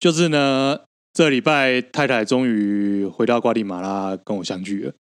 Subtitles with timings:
[0.00, 0.80] 就是呢，
[1.12, 4.92] 这礼拜太太终于回到瓜地马拉跟我相聚了。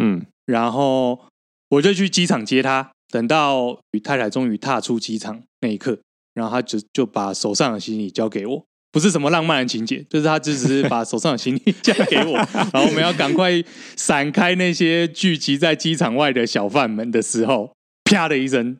[0.00, 1.26] 嗯，然后
[1.70, 2.90] 我就去机场接她。
[3.10, 5.98] 等到与太太终于踏出机场那一刻，
[6.32, 12.36] 然后她就就把手上的行李交给我，不是什么浪漫的情节，就是她只是把手上的行李交给我，
[12.72, 13.62] 然后我们要赶快
[13.98, 18.78] 闪开那些聚集在机场外的小贩们的时候，啪的一声，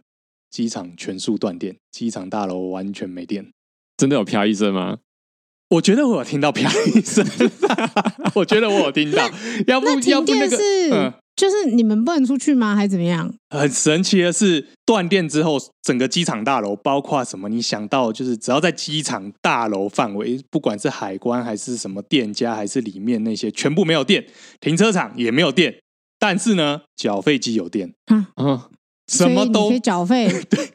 [0.49, 3.51] 机场全速断电，机场大楼完全没电，
[3.99, 5.01] 真的有啪一声吗？
[5.73, 7.27] 我觉得我有听到啪一声，
[8.37, 9.23] 我觉得我有听到，
[9.67, 10.59] 要不要不那个，
[10.93, 12.77] 嗯，就是你们不能出去吗？
[12.77, 13.33] 还是怎么样？
[13.49, 24.27] 很神奇的是，断电之后，整个机场大楼，包括什么你想到，就是只要在机场大楼范围，不管是海关还是什么店家，还是里面那些，全部没有电，
[24.61, 25.75] 停车场也没有电，
[26.19, 28.61] 但是呢，缴费机有电，啊嗯，
[29.11, 30.69] 什么都可以缴费， 对，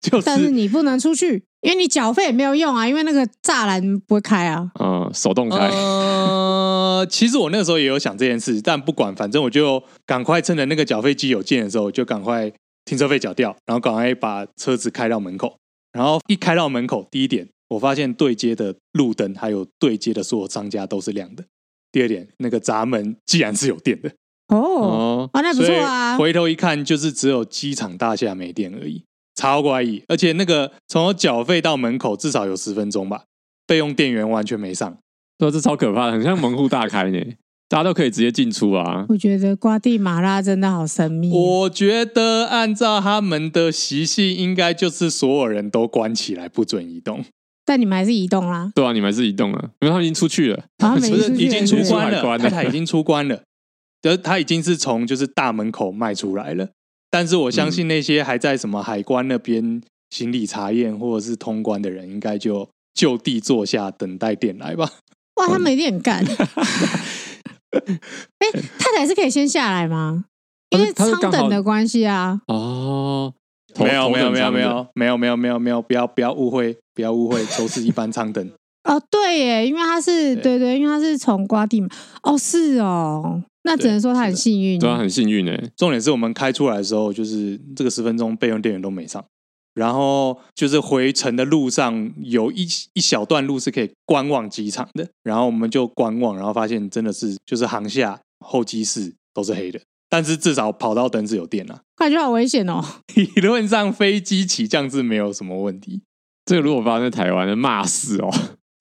[0.00, 1.44] 就是，但是你不能出去。
[1.60, 4.70] 因为你缴费也没有用啊，因为那个栅栏不会开啊。
[4.78, 5.56] 嗯，手动开。
[5.56, 12.52] 呃，其实我那个时候也有想这件事，但不管，反正我就赶快趁着那个缴费机有电的时候，就赶快
[12.84, 15.56] 停车费缴掉，然后赶快把车子开到门口。
[15.92, 21.44] 然后一开到门口，第一点，我发现对接的路灯还有对接的所有商家都是亮的。
[21.90, 24.12] 第二点，那个闸门既然是有电的。
[24.48, 26.16] 哦，啊，那不错啊。
[26.16, 29.02] 回头一看，就是只有机场大厦没电而已。
[29.38, 33.22] 超怪异，而且那个从我缴费到门口至少有十分钟吧，
[33.68, 34.98] 备用电源完全没上，
[35.38, 37.18] 对，这超可怕的，很像门户大开呢，
[37.70, 39.06] 大家都可以直接进出啊。
[39.08, 41.30] 我觉得瓜地马拉真的好神秘。
[41.32, 47.24] 我觉得按照他们的习性，应该就是所有人都关起来，不准移动。
[47.64, 48.72] 但你们还是移动啦？
[48.74, 53.42] 对啊，你们还是移动了，因为他们已经出去了，他们已经出关了，太太已经出关了，
[54.02, 56.70] 就 他已经是从就是大门口迈出来了。
[57.10, 64.90] 但是我相信那些还在什么海关那边行李查验或者是通关的人，应该就就地坐下等待电来吧。
[65.36, 66.24] 哇，他没电干。
[67.70, 70.24] 哎，太太是可以先下来吗？
[70.70, 72.40] 因为舱等的关系啊。
[72.46, 73.32] 哦，
[73.78, 78.50] 没有没有没有没有没有没有没有没有，不要不要误会，不要误会，都是一般舱等。
[78.84, 81.88] 哦，对耶，因为他是对对，因为他是从瓜地嘛。
[82.22, 83.42] 哦，是哦。
[83.68, 85.52] 那只能说他很幸运，对，很幸运呢。
[85.76, 89.22] 重点是我们开出来的时候，就是这个十分钟备用电源都没上，
[89.74, 101.82] 然后就是回程的路上有一一小段路是可以观望机场的，然后我们就观望，然后发现真的是就是航下候机室都是黑的，但是至少跑道灯是有电啊。
[101.94, 102.82] 感觉好危险哦。
[103.14, 106.00] 理论上飞机起降是没有什么问题，
[106.46, 108.32] 这个如果发生在台湾，骂死哦，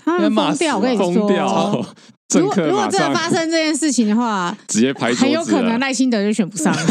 [0.08, 1.86] 他们疯掉，我跟你说，疯掉。
[2.36, 6.76] 如果如果真的发生这件事情的话，直接拍，很有可能赖清德就选不上。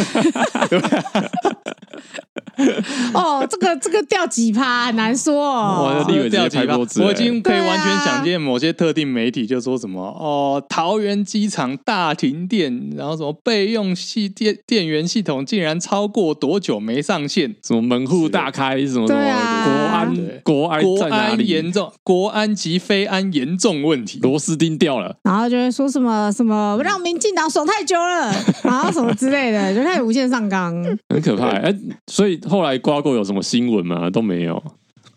[3.13, 5.85] 哦，这个这个掉几趴很难说哦。
[5.85, 19.23] 我的立委掉几趴，我已经可以完全想见某些特定媒体就说什么哦，桃园机场大停电，然后什么备用系电电源系统竟然超过多久没上线，什么门户大开，什么什么
[19.63, 30.75] 国安国安国安严重，国安及非安严重问题，螺丝钉掉了，然后就会说什么什么让民进党爽太久了，然后什么之类的，就开始无限上纲，
[31.11, 31.75] 很可怕哎，
[32.07, 32.41] 所以。
[32.49, 34.09] 后来瓜过有什么新闻吗？
[34.11, 34.63] 都没有。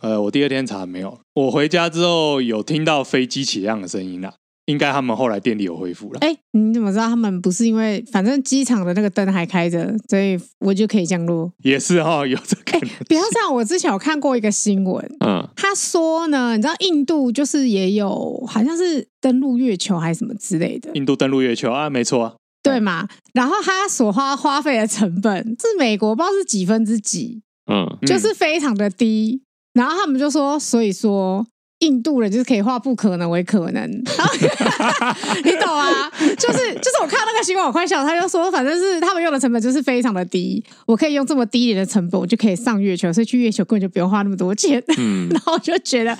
[0.01, 1.19] 呃，我第二天查没有。
[1.33, 4.33] 我回家之后有听到飞机起降的声音啦，
[4.65, 6.19] 应该他们后来电力有恢复了。
[6.21, 11.51] 哎，你怎么知道他们不是因为反正机场的那个灯还开着，所以我就可以降落？
[11.63, 12.79] 也是哈、哦，有这个。
[13.09, 20.89] 比方像我之前有看过一个新闻，嗯，他说呢，你知道印度就是也有好像是登陆月球还是什么之类的。
[20.93, 22.35] 印度登陆月球啊，没错啊。
[22.61, 23.07] 对嘛？
[23.33, 29.41] 然后他所花花费的成本是美国不知道是几分之几，嗯，就是非常的低。
[29.73, 31.45] 然后他们就说，所以说
[31.79, 33.89] 印度人就是可以化不可能为可能，
[35.45, 36.11] 你懂啊？
[36.37, 44.83] 就是就是我看到那个新闻我快笑，他就说反正是他们用的成本就是非常的低，我可以用这么低一点的成本，我就可以上月球，所以去月球根本就不用花那么多钱。
[44.97, 46.17] 嗯， 然后我就觉得。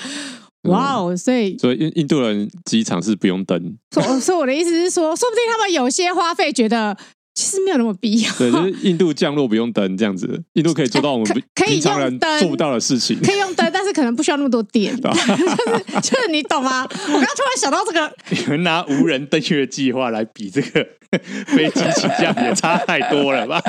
[0.63, 1.15] 哇哦！
[1.15, 3.77] 所以所以印印度人机场是不用灯。
[3.91, 6.97] 所所以我的意思是说，说不定他们有些花费觉得
[7.33, 8.31] 其实没有那么必要。
[8.37, 13.17] 对，就是印度降落不用灯这样子，印度可以做到我们平常人做不到的事情。
[13.21, 14.95] 可以用灯，但是可能不需要那么多电。
[15.01, 16.83] 就是就是你懂吗？
[16.83, 20.85] 我刚刚突然想到这个，你们拿无人登月计划来比这个。
[21.47, 23.59] 飞机起降也差太多了吧？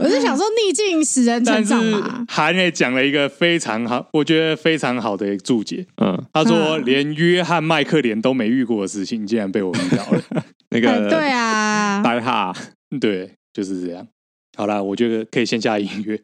[0.00, 2.24] 我是想说逆境使人成长嘛。
[2.26, 5.86] 韩也讲了一个非常好，我觉得非常好的注解。
[6.02, 10.20] 嗯，他说连约翰麦克连都没遇过的事情，竟然被我遇到了。
[10.74, 12.02] 那个对啊。
[12.02, 12.52] 白哈。
[13.00, 14.06] 对就是这样。
[14.56, 16.20] 好了我觉得可以先加音乐。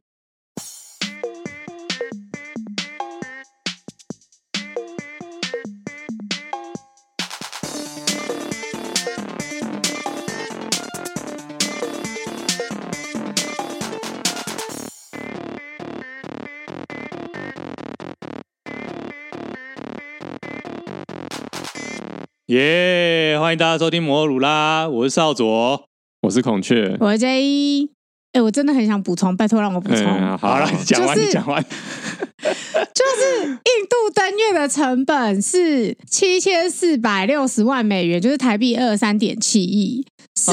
[22.48, 22.89] 耶。
[23.50, 25.84] 欢迎大家收听摩托鲁啦，我是少佐，
[26.22, 27.88] 我是孔雀，我是 J。
[28.30, 30.06] 哎，我真的很想补充，拜托让我补充。
[30.06, 31.60] 嗯、好了，讲完，就是、讲完。
[32.40, 33.56] 就是印
[33.88, 40.06] 度登月的成本是七千四百六十万美元，就是台币二三点七亿，
[40.36, 40.52] 是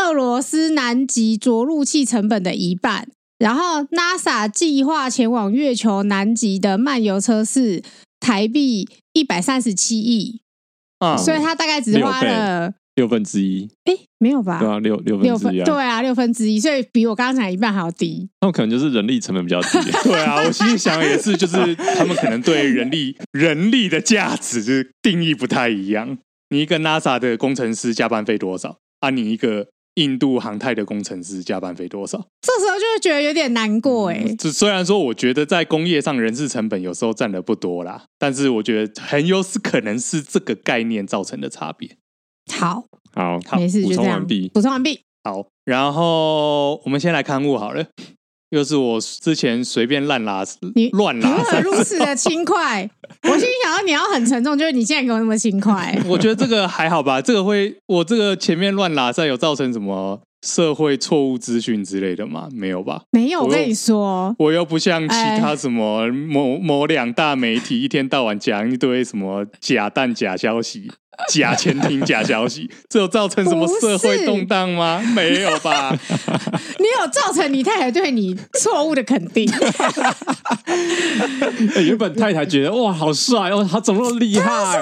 [0.00, 3.08] 俄罗斯南极着陆器成本的一半。
[3.40, 7.82] 然后 NASA 计划前往月球南极的漫游车是
[8.20, 10.38] 台币一百三十七亿。
[10.98, 13.68] 啊，所以他大概只花了六分之一。
[13.84, 14.58] 哎，没有吧？
[14.58, 15.64] 对啊，六六分之一啊。
[15.64, 18.28] 对啊，六分之一，所以比我刚刚讲一半还要低。
[18.40, 19.78] 那可能就是人力成本比较低。
[20.04, 26.18] 对啊，我心里想的也是，就是他们可能对人力人力的价值就是定义不太一样。
[26.50, 28.78] 你一个 NASA 的工程师加班费多少？
[29.00, 29.68] 啊，你一个
[29.98, 32.16] 印度航太的工程师加班费多少？
[32.40, 34.36] 这时候就会觉得有点难过哎、欸。
[34.36, 41.96] 这、嗯、虽然说，我觉得在工业上人事成本有时候占的不多啦，但是我觉得很有可能是这个概念造成的差别。
[42.52, 45.00] 好，好，好，没事，补充完毕，补充完毕。
[45.24, 47.86] 好，然后我们先来看物好了。
[48.50, 50.42] 又是我之前随便乱拉，
[50.74, 52.88] 你乱拉，如何如此的轻快。
[53.24, 55.96] 我心里想到你要很沉重，就是你现在给我那么轻快。
[56.06, 62.48] 我觉得这个还好吧，这个会我这个前面乱拉，有造成什么社会错误资讯之类的吗？
[62.52, 63.02] 没有吧？
[63.10, 70.90] 没有，我跟你说，我又不像其他什么某某两大媒体一天到晚讲一堆什么假弹假消息。
[71.32, 75.00] 假前庭假消息，这有造成什么社会动荡吗？
[75.14, 75.94] 没有吧？
[76.78, 79.46] 你有造成你太太对你错误的肯定。
[81.84, 84.80] 原本太太觉得哇，好帅哦，他怎么那么厉害？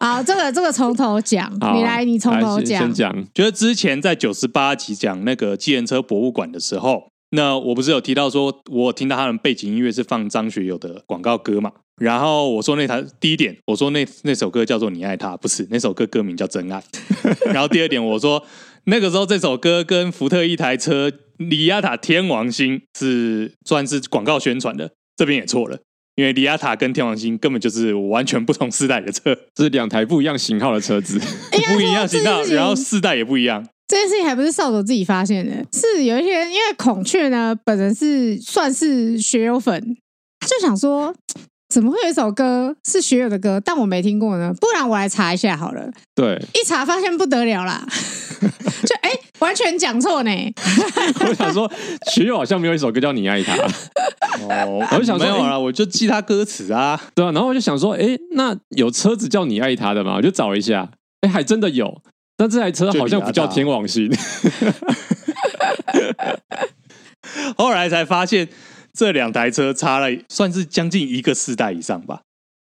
[0.00, 2.82] 好，这个这个从头讲，你来，你从头讲。
[2.82, 11.72] 先讲，觉得之前在九十八集讲那个计程车博物馆的时候，那我不是有提到说，我听到他的背景音乐是放张学友的广告歌嘛？
[11.96, 16.78] 然后我说那台第一点，我说那那首歌叫做《你爱他》，不是那首歌歌名叫《真爱》。
[17.52, 18.44] 然后第二点，我说
[18.84, 25.78] 那个时候这首歌跟福特一台车里亚塔天王星是算是广告宣传的，这边也错了，
[26.16, 31.18] 因为里亚塔跟天王星根本就是完全不同世代的车，这是两台不一样型号的车子，
[31.72, 33.66] 不一样型号，然后世代也不一样。
[33.92, 39.98] 这件事情还不是扫帚自己发现的，是有一些人因为孔雀呢本人是算是学友粉，
[40.48, 41.14] 就想说。
[41.68, 44.52] 怎么会有一首歌是学友的歌，但我没听过呢？
[44.60, 45.90] 不然我来查一下好了。
[46.14, 47.82] 对，一查发现不得了啦，
[48.84, 50.30] 就哎，完全讲错呢。
[51.26, 51.72] 我想说，
[52.12, 53.56] 学友好像没有一首歌叫《你爱他》。
[54.42, 57.00] 哦，我就想说没有啊，我就记他歌词啊。
[57.14, 60.16] 对啊，然后我就想说，哎，那有车子叫《你爱他》的吗？
[60.16, 60.90] 我就找一下，
[61.22, 62.02] 哎，还真的有。
[62.36, 64.10] 但这台车好像不叫天王星。
[67.56, 68.48] 后来才发现。
[68.94, 72.20] 这两台车差了，算是将近一个世代以上吧，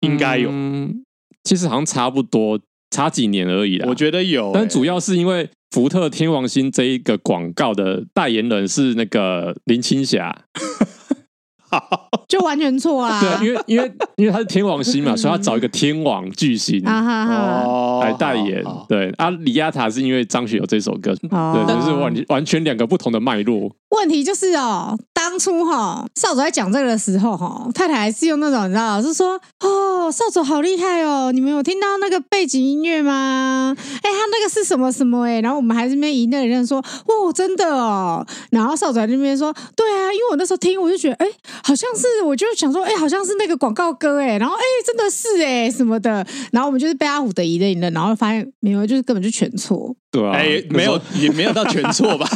[0.01, 0.49] 应该有。
[0.51, 1.05] 嗯，
[1.45, 2.59] 其实好像差不多，
[2.91, 3.87] 差几年而已啦。
[3.87, 10.47] 我觉得有，但主要是因为福特天王星这一个广告的代言人是那个林青霞。
[12.29, 13.21] 就完全错啊！
[13.21, 18.65] 对，因为因为因为他是天王星嘛，所以他找一个天王巨星来代言。
[18.89, 23.71] 对啊，李亚塔是因为张学友这首歌，对，就是完完全两个不同的脉络。
[23.91, 24.99] 问题就是哦，
[25.37, 33.77] 当初哈少佐在讲这个的时候哈，太太还是用那种你知道，是说哦，少佐好厉害哦，你们有听到那个背景音乐吗？
[33.77, 35.43] 哎，他那个是什么什么哎？
[35.43, 38.27] 然后我们还是那边一个人说，哦，真的哦。
[38.49, 41.27] 然后少佐在那边说，对啊，因为我那时候听，我就觉得哎。
[41.63, 52.27] 好像是，我就想说，哎、欸，好像是那个广告歌，哎，然后，哎、欸，真的是，哎，什么的，然后我们就是被阿虎的疑的，然后发现没有，就是根本就全错，对啊，哎、欸，没有，也没有到全错吧，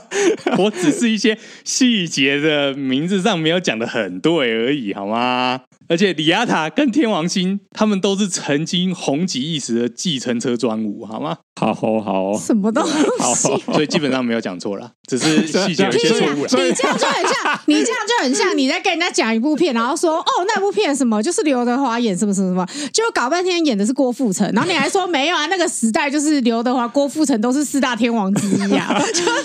[0.58, 5.60] 我只是一些细节的名字上没有讲的很对而已，好吗？
[5.88, 11.36] 而且李亚塔跟天王星，他们都是曾经红极一时的计程车专武，好吗？
[11.60, 12.82] 好好好，什么都
[13.18, 13.34] 好，
[13.72, 16.48] 所以基本上没有讲错了，只是细节有些错误了。
[16.66, 29.00] 你这样就很像，你这样就很像你在跟人家讲一部片，然后说哦，那部片什么就是刘德华演什么什么什么，就搞半天演的是郭富城，然后你还说没有啊，那个时代就是刘德华、郭富城都是四大天王之一啊，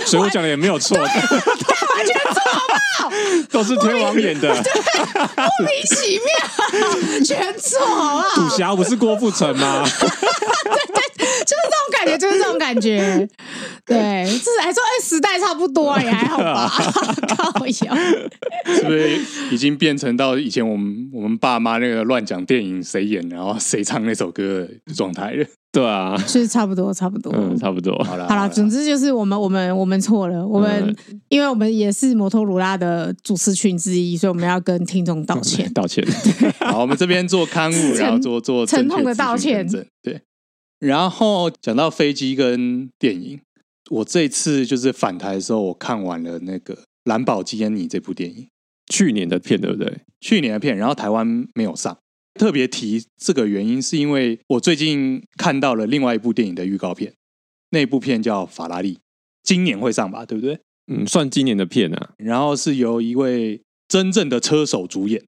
[0.05, 3.11] 所以我讲的也没有错， 完全错好不好？
[3.51, 4.71] 都是天王演的，对，
[5.13, 8.49] 莫名其妙，全错好不好？
[8.49, 9.83] 赌侠不是郭富城吗？
[9.89, 13.27] 对对，就是这种感觉，就是这种感觉。
[13.85, 16.71] 对，就是还说哎，时代差不多也还好吧，
[17.35, 17.95] 靠腰，
[18.75, 19.19] 是不是
[19.51, 25.45] 已经变成到以前我们我们爸妈那个乱讲电影谁演，然后谁唱那首歌的状态了？
[25.73, 27.93] 对啊，是差不多，差不多，嗯，差不多。
[28.03, 30.93] 好了，好了，总之就是我们我们我们错了，我们
[31.29, 36.05] 因为我们也是摩托罗拉的主持群之一，所以我们要跟听众道歉， 道歉。
[36.59, 39.65] 好，我们这边做刊物，然后做做沉痛的道歉，
[40.03, 40.21] 对。
[40.79, 43.39] 然后讲到飞机跟电影，
[43.91, 46.75] 我这次就是返台的时候，我看完了那个
[47.05, 48.47] 《蓝宝基恩尼》这部电影，
[48.91, 49.99] 去年的片对不对？
[50.19, 51.97] 去年的片，然后台湾没有上。
[52.35, 57.13] 特别提这个原因，是因为我最近看到了另外一部电影的预告片，
[57.71, 58.95] 那部片叫《法拉利》，
[59.43, 60.25] 今年会上吧？
[60.25, 60.59] 对不对？
[60.87, 62.11] 嗯，算今年的片啊。
[62.17, 65.23] 然后是由一位真正的车手主演。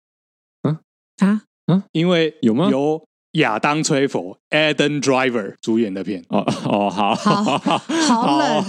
[0.62, 0.80] 啊
[1.20, 2.70] 啊啊，因为有吗？
[2.72, 6.24] 由亚当·崔佛 （Adam Driver） 主演的片。
[6.30, 8.64] 哦哦，好，好，好冷，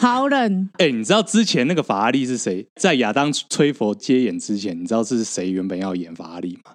[0.00, 0.70] 好冷。
[0.78, 2.66] 哎，你知道之前那个法拉利是谁？
[2.76, 6.74] 在亚当·崔佛接演之前，你知道是谁原本要演法拉利吗？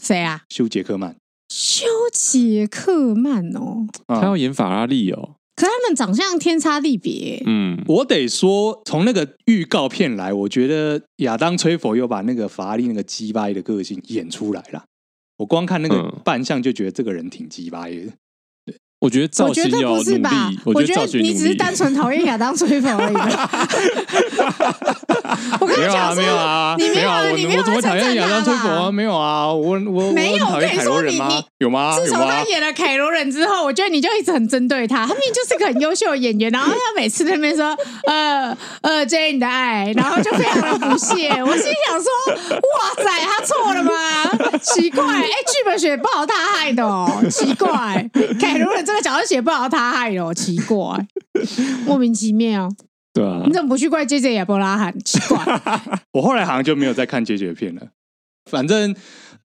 [0.00, 0.42] 谁啊？
[0.48, 1.16] 休杰克曼。
[1.48, 5.36] 休杰克曼哦，他要演法拉利哦。
[5.56, 7.42] 可他们长相天差地别。
[7.44, 14.84] 嗯，我得说，从那个预告片来，我觉得亚当·崔佛又把那个法拉利那个鸡掰的个性演出来了。
[15.36, 18.12] 我光看那个扮相就觉得这个人挺鸡掰的。
[19.00, 20.20] 我觉得造型要努力。
[20.66, 23.14] 我觉得你只是单纯讨厌亚当·崔佛而已。
[25.58, 28.92] 我跟你讲，没有啊，你没有啊，你我怎么讨厌亚当·崔佛啊？
[28.92, 30.46] 没有啊，我我没有。
[30.46, 31.98] 我跟你说，你你有吗？
[31.98, 35.06] 自从他演了凯罗人之后，我觉得你就一直很针对他。
[35.06, 37.74] 他明明就是个很优秀的演员，然后他每次在那边说
[38.06, 41.30] 呃呃，Jane 的爱，然后就非常的不屑。
[41.42, 42.34] 我心想说，哇
[43.02, 43.90] 塞，他错了吗？
[44.60, 48.06] 奇怪，哎，剧本写不好他害的哦，奇怪，
[48.38, 48.84] 凯罗人。
[48.90, 51.06] 这个角色写不好，他害了，奇怪，
[51.86, 52.68] 莫名其妙。
[53.12, 54.96] 对啊，你怎么不去怪 JJ 亚伯拉罕？
[55.04, 55.38] 奇怪，
[56.14, 57.88] 我后来好像就没有再看 JJ 的片了。
[58.50, 58.94] 反正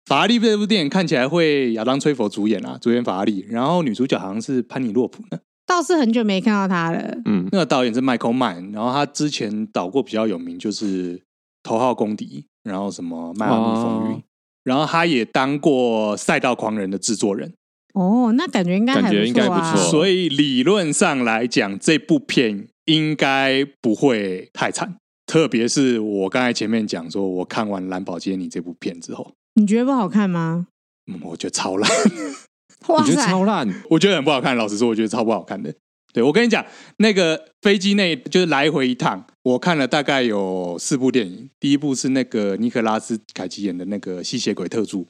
[0.05, 5.39] 法拉利这部电影看起来会亚当·崔佛主演啊，主演法拉利，然后女主角好像是潘妮洛普呢。
[5.67, 7.17] 倒是很久没看到他了。
[7.25, 11.17] 嗯，那个导演是 Michael Mann，然后他之前导过比较有名就是
[11.63, 14.17] 《头号公敌》，然后什么《迈阿密风云》，
[14.63, 17.51] 然后他也当过《赛道狂人》的制作人。
[17.95, 19.11] 哦，那感觉应该还不错啊。
[19.11, 19.89] 感觉应该不错。
[19.89, 24.95] 所以理论上来讲，这部片应该不会太惨。
[25.25, 30.67] 特别是我刚才前面讲说，我看完《蓝宝坚尼》这部片之后，你觉得不好看吗？
[31.11, 31.89] 嗯，我觉得超烂。
[32.87, 33.67] 哇塞，你觉得超烂？
[33.89, 34.55] 我觉得很不好看。
[34.55, 35.73] 老实说，我觉得超不好看的。
[36.13, 36.63] 对，我跟你讲，
[36.97, 41.49] 那个飞机内就是来回一趟，我看了大概有四部电影。
[41.59, 45.07] 第一部是那个尼克拉斯凯奇演的那个吸血鬼特助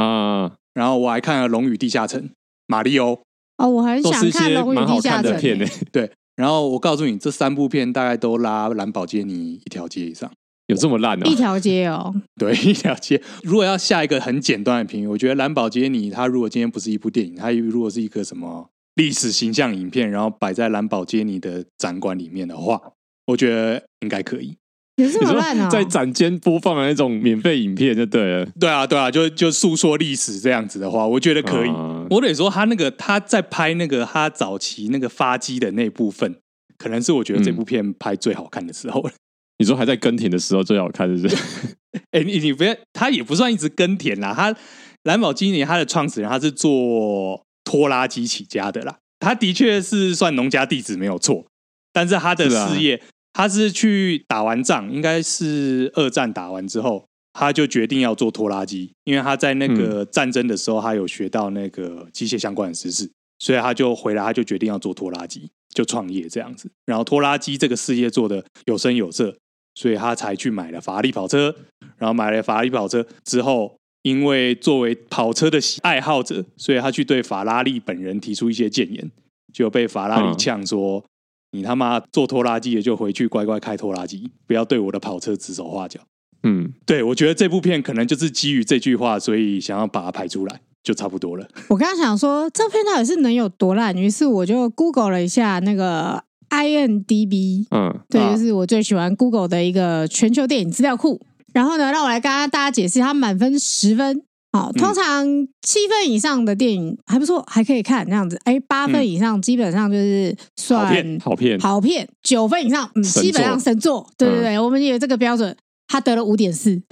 [0.00, 0.52] 啊。
[0.74, 2.20] 然后我还看了《龙与地下城》，
[2.66, 3.22] 马里欧
[3.58, 5.64] 哦，我很想看《龙与地下城》片呢。
[5.92, 10.28] 对，然后我告诉你，这三部片大概都拉蓝宝坚尼一条街以上，
[10.66, 11.26] 有这么烂哦？
[11.26, 13.22] 一条街哦， 对，一条街。
[13.44, 22.80] 如果要下一个很简单的评语，我觉得蓝宝坚尼它如果今天不是一部电影，它如果是一个什么历史形象影片，然后摆在蓝宝坚尼的展馆里面的话，
[23.26, 24.56] 我觉得应该可以。
[24.96, 25.68] 也是很烂啊！
[25.68, 28.46] 在展间播放的那种免费影片就对了。
[28.60, 31.68] 对啊，对啊，就就诉说历史这样子的话，我觉得可以。
[31.68, 36.36] 嗯、我得说，他那个他在拍那个他早期那个发机的那部分，
[36.78, 39.10] 可能是我觉得这部片拍最好看的时候了。
[39.58, 41.36] 你说还在耕田的时候最好看，是不是？
[42.12, 44.32] 哎、欸，你你不要，他也不算一直耕田啦。
[44.32, 44.54] 他
[45.02, 48.96] 蓝宝坚尼他的创始人，他是做拖拉机起家的啦。
[49.18, 51.44] 他的确是算农家弟子没有错，
[51.92, 53.02] 但是他的事业。
[53.34, 63.10] 他是去打完仗，应该是二战打完之后，他就决定要做拖拉机，因为他在那个战争的时候，他有学到那个机械相关的知识，
[63.40, 66.70] 所以他就回来，他就决定要做拖拉机，就创业这样子。
[66.86, 69.36] 然后拖拉机这个事业做的有声有色，
[69.74, 71.54] 所以他才去买了法拉利跑车。
[71.98, 79.10] 然后买了法拉利跑车之后，因为作为跑车的爱好者，所以他去对法拉利本人提出一些谏言，
[79.52, 81.04] 就被法拉利呛说。
[81.54, 86.00] 你他妈做拖拉机的就回去乖乖开拖拉机，不要对我的跑车指手画脚。
[86.42, 91.46] 嗯，对，我觉得这部片可能就是基于这句话，所以想要把它拍出来，就差不多了。
[91.68, 93.96] 我刚刚想说，这片到底是能有多烂？
[93.96, 101.20] 于是我就 Google 了一下那个 IMDB，嗯，对，就是我最喜欢 Google 的一个全球电影资料库。
[101.52, 104.22] 然后呢，让我来跟大家解释，它满分十分。
[104.56, 105.26] 好，通常
[105.62, 108.40] 七分以上的电影还不错，还可以看那样子。
[108.44, 112.08] 哎，八分以上基本上就是算好片，好片，好片。
[112.22, 114.08] 九分以上，嗯，基本上神作。
[114.16, 115.56] 对对对，我们有这个标准。
[115.88, 116.70] 他得了五点四。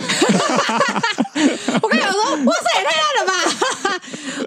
[1.83, 3.33] 我跟你说，哇塞，也太烂了吧！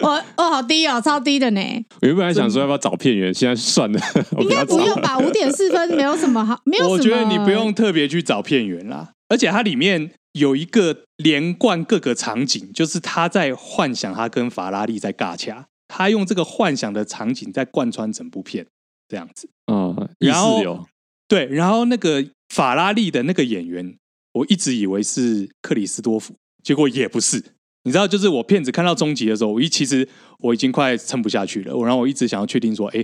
[0.02, 1.60] 我哦，好低哦，超低的呢。
[2.02, 4.00] 我原本还想说要不要找片源，现在算了，
[4.38, 5.18] 应该不用吧？
[5.18, 6.94] 五点四分没有什么好，没有什么。
[6.94, 10.12] 我觉得你不用特别去找片源啦，而且它里面。
[10.36, 18.66] 有一个连贯各个场景，就是他在幻想他跟法拉利在尬掐，他用这个幻想的场景在贯穿整部片，
[19.08, 19.48] 这样子。
[19.72, 20.86] 嗯，然后
[21.26, 23.96] 对，然后那个法拉利的那个演员，
[24.34, 27.42] 我一直以为是克里斯多夫，结果也不是，
[27.84, 30.06] 你知道，就是我片子看到终极的时候，我一其实
[30.40, 31.74] 我已经快撑不下去了。
[31.74, 33.02] 我然后我一直想要确定说，哎，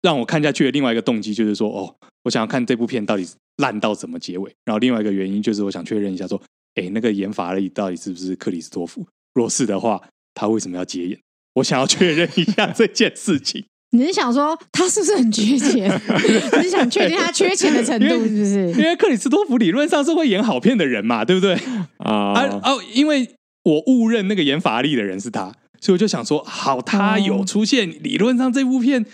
[0.00, 4.50] 让我看下去的另外一个动机就是说，哦，我想要看这部片到底烂到怎么结尾。
[4.64, 6.40] 然后另外一个原因就是我想确认一下说，
[6.74, 9.06] 哎，那个演法力到底是不是克里斯托弗？
[9.34, 10.00] 若是的话，
[10.34, 11.18] 他为什么要接演？
[11.54, 13.64] 我想要确认一下这件事情。
[13.92, 15.90] 你是想说他是不是很缺钱？
[16.58, 18.70] 你是想确定他缺钱的程度是不是？
[18.72, 21.54] 因为克里斯托弗理论上是会演好片的人嘛，对不对？
[21.98, 23.28] 啊哦，因为
[23.64, 29.04] 我误认那个演法力的人是他，所以我就想说，好，他有出现，理论上这部片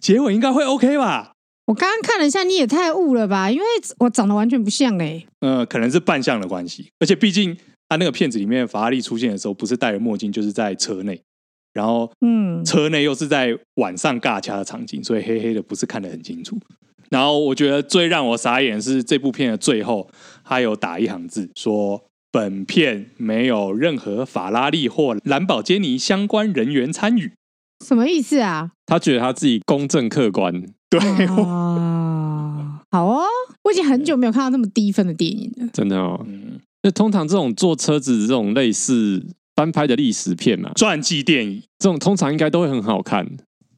[0.00, 1.34] 结尾应该会 OK 吧？
[1.66, 3.50] 我刚刚看了一下，你也太误了吧？
[3.50, 3.64] 因为
[3.98, 5.26] 我长得完全不像嘞。
[5.40, 7.56] 呃，可能是扮相的关系，而且毕竟
[7.88, 11.20] 他那个片子里面法拉利出现的时候，不是戴着墨镜，就是在车内。
[11.72, 16.58] 然后，嗯，车内又是在晚上尬掐的场景，所以黑黑的不是看得很清楚。
[17.10, 20.08] 然后我觉得最让我傻眼是这部片的最后，
[20.44, 27.32] 他有打一行字说：“本片没有任何法拉利或兰宝坚尼相关人员参与。”
[27.84, 28.70] 什么意思啊？
[28.86, 30.64] 他觉得他自己公正客观。
[30.90, 33.22] 对啊， 好哦，
[33.64, 35.68] 我已经很久没有看到那么低分的电影了。
[35.72, 39.24] 真的哦，嗯，那通常这种坐车子这种类似。
[39.56, 43.26] 翻拍的历史片嘛，传记电影这种通常应该都会很好看。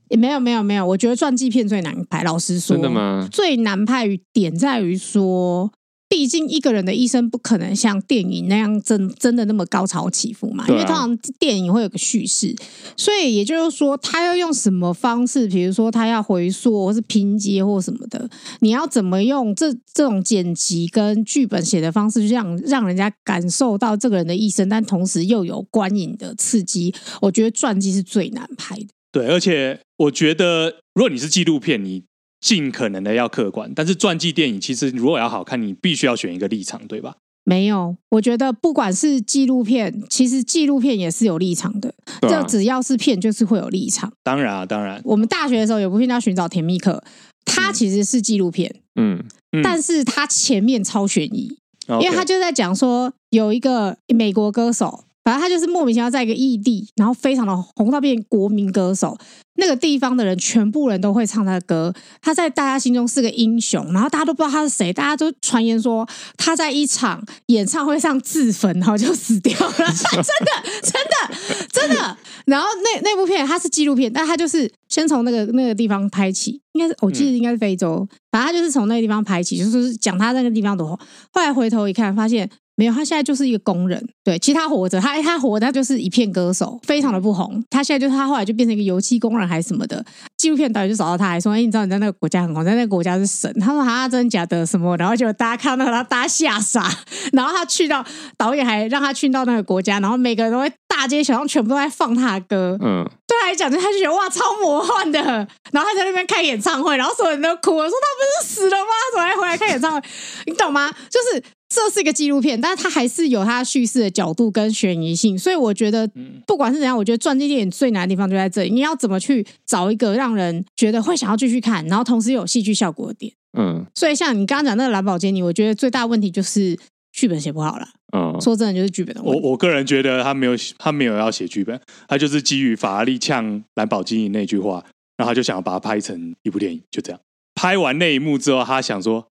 [0.09, 2.25] 也没有没有没有，我觉得传记片最难拍。
[2.25, 3.29] 老实说，真的吗？
[3.31, 5.71] 最难拍于点在于说。
[6.09, 12.57] 毕竟一个人的一生不可能像电影那样真真的那么高潮起伏嘛，因为通常电影会有个叙事，
[12.97, 18.29] 所以也就是说，他要用什么方式，比如说他要回溯或是拼接或什么的，
[18.61, 28.87] 你要怎么用这这种剪辑跟剧本写的方式，让让人家感受到这个人的一生，但同时又有观影的刺激，我觉得传记是最难拍的。
[29.13, 32.05] 对，而且我觉得如果你是纪录片，你。
[32.41, 37.17] 尽可能的要客观，但是传记电影其实如果要好看，你必须要选一个立场，对吧？
[37.45, 41.95] 没有，我觉得不管是纪录片，其实纪录片也是有立场的。
[42.21, 44.13] 这、啊、只要是片，就是会有立场。
[44.23, 45.01] 当然啊，当然。
[45.05, 47.03] 我们大学的时候有部片叫《寻找甜蜜课》，
[47.47, 55.05] 它其实是纪录片，嗯，嗯，但是它前面超悬疑，嗯、因为它就在讲说有一个美国歌手。
[55.29, 59.15] 反正他就是莫名其妙在一个异地，然后非常的红到变国民歌手，
[59.57, 71.37] 那个地方的人全部人都会唱他的歌，他在大家心中是个英雄，然后大家都不知道他是谁，大家都传言说他在一场演唱会上自焚，然后就死掉了， 真的真的
[71.71, 72.17] 真的。
[72.47, 80.99] 然后那那部片它是纪录片，但他就是先从那个那个地方拍起，应该是我记得应该是非洲，反正他就是从那个地方拍起，就是讲他那个地方多。
[81.33, 82.49] 后来回头一看，发现。
[82.79, 84.01] 没有，他现在就是一个工人。
[84.23, 87.61] 对，其实他活着，他他活着，他就是一片歌手，非常的不红。
[87.69, 90.05] 他现在就是他后来就变成一个油漆工人还是什么的。
[90.37, 94.65] 纪录片导演就找到他，还说：“哎，你知道你在那个国家很红，在那个国家是神。”他说：“啊，真的假的？
[94.65, 96.89] 什么？”然后就大家看到那个，然后大家吓傻。
[97.35, 98.05] 然后他去到
[98.37, 102.79] 导演还让他去到那个国家，然后每个人都会大街小巷全部都在放他的歌。
[102.81, 105.21] 嗯，对他来讲，就他就觉得哇，超魔幻的。
[105.73, 108.91] 然后他在那边开演唱会，然后所有人都哭了，说他不是死了吗？
[109.13, 110.01] 怎么还回来开演唱会？
[110.47, 110.91] 你懂吗？
[111.11, 111.43] 就是。
[111.69, 116.11] 这是一个纪录片，但是它还是有它叙事的角度跟悬疑性，所以我觉得
[116.47, 123.33] 不管是怎样，我觉得传记电影最难的地方就在这里，你要怎么去找一个让人觉得会想要继续看，然后同时有戏剧效果的点。
[123.59, 126.79] 嗯，所以像你刚刚讲那个蓝宝坚尼，我觉得最大问题就是
[127.13, 127.87] 剧本写不好了。
[128.17, 129.41] 嗯，说真的就是剧本的问题。
[129.45, 134.83] 我我个人觉得他没有他没有要写剧本，他就是基于法拉利呛蓝宝坚尼那句话，
[135.19, 137.21] 然后他就想要把它拍成一部电影，就这样。
[137.55, 139.27] 拍完那一幕之后，他想说。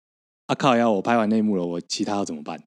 [0.48, 0.76] 啊靠！
[0.76, 2.60] 要我拍完内幕了，我其他要怎么办？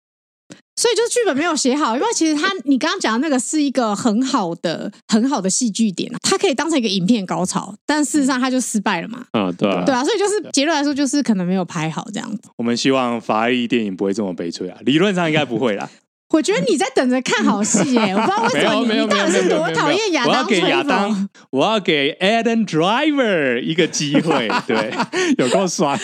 [0.77, 9.27] 所以就是剧本没有写好，因为其实他你刚刚讲的那个是一个很好的、很好的戏剧点，它可以当成一个影片高潮，但事实上它就失败了嘛。
[9.33, 12.43] 嗯，对啊，对啊，所以就是结论来说，就是可能没有拍好这样子。
[12.57, 15.91] 我们希望法拉利电影不会这么悲催啊，理论上应该不会啦。
[16.31, 20.31] 我觉得你在等着看好戏耶， 我不知道为什么你到底是多讨厌亚当。
[20.31, 24.93] 我要给亚当，我要给 Adam Driver 一个机会，对，
[25.39, 25.99] 有够帅。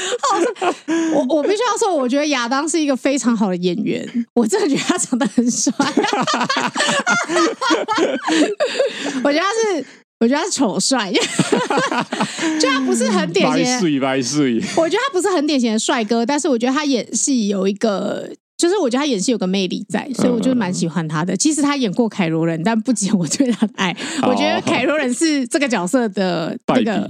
[1.13, 5.71] 我我必须要说，我觉得亚当是一个非常好的演员，我真的觉得他长得很帅。
[9.23, 9.87] 我觉得他是，
[10.21, 11.13] 我觉得他是丑帅，
[12.59, 14.43] 就他不是很典型白帅。
[14.77, 18.31] 我觉得他不是很典型的帅哥，但是我觉得他演戏有一个。
[18.65, 21.37] 就是我觉得他演戏有个魅力在，所以我就蛮喜欢他的。
[21.37, 23.95] 其实他演过凯罗人，但不及我对他的爱。
[24.23, 27.07] 我觉得凯罗人是这个角色的 那个，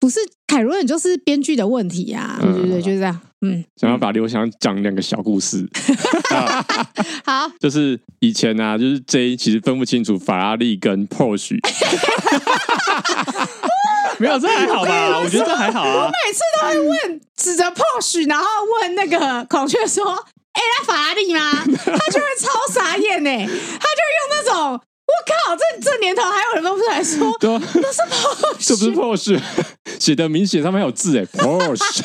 [0.00, 2.40] 不是凯罗人就是编剧的问题呀、啊。
[2.40, 3.20] 对对对，就是这样。
[3.42, 5.68] 嗯，想要把刘翔讲两个小故事。
[7.26, 11.58] 好， 就是以前啊，就是 J 其实分不清楚法拉利跟 Porsche。
[14.18, 15.18] 没有，这还好吧？
[15.20, 16.06] 我觉得这还好啊。
[16.06, 18.46] 我每次都会问，指着 Porsche，然后
[18.80, 20.02] 问那个孔雀说。
[20.56, 21.40] 哎，他法拉利吗？
[21.64, 29.40] 他就会超傻眼呢，他就用那种我靠，这这年头还有人都不出来说，对啊，这是 Porsche，这不是 Porsche，
[29.98, 32.04] 写的明显上面有字哎， Porsche。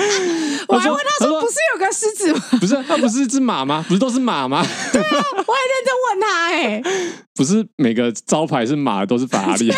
[0.68, 2.40] 我还问他说：“不是有个狮子吗？
[2.60, 3.84] 不是，他不是一只马吗？
[3.88, 6.82] 不是都是马吗？”对啊，我还认真问他哎、欸，
[7.34, 9.70] 不是每个招牌是马的都是法拉利。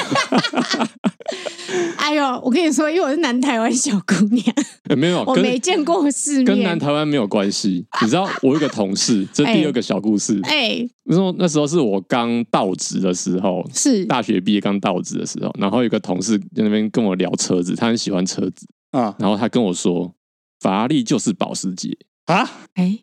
[1.96, 4.44] 哎呦，我跟你说，因为我是南台湾小姑娘，
[4.90, 7.86] 欸、没有，我没见过世面，跟南台湾没有关系。
[8.02, 10.38] 你知道，我有一个同事，这第二个小故事。
[10.44, 18.66] 哎，那时候那时候是我刚到职的时候，是大学毕业刚到职的时候，然后有一个同事在那边跟我聊车子，他很喜欢车子。
[18.92, 20.12] 啊，然后他跟我说，
[20.60, 21.96] 法拉利就是保时捷
[22.26, 22.98] 啊，哎，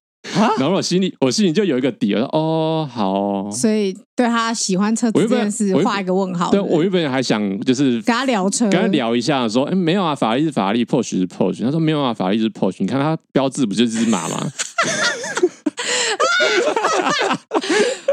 [0.59, 6.51] 然后我心里我心里就有一个底了，哦，好哦，所以对他喜欢车子这件事画一个问号。
[6.51, 11.63] 对，我原本还想就是跟他聊车，跟他聊一下，说，哎，没有啊，法拉利是法拉利，Porsche 是 Porsche。
[11.63, 12.75] 他说没有啊，法拉利是 Porsche。
[12.79, 14.37] 你看他标志不就是只马吗？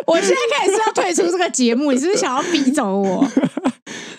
[0.07, 3.29] 我现在开始是要退出这个节目，你是不是想要逼走我？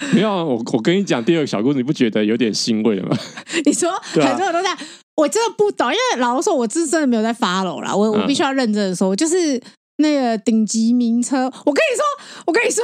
[0.13, 3.17] 没有，我我跟你讲第二个小故事，你不觉得有点欣慰了吗？
[3.65, 4.75] 你说很多人都在，
[5.15, 7.95] 我真的不懂，因为老实说，我是真的没有在 follow 啦。
[7.95, 9.61] 我我必须要认真的说，就是
[9.97, 11.51] 那个顶级名车。
[11.65, 12.03] 我跟你说，
[12.45, 12.83] 我跟你说，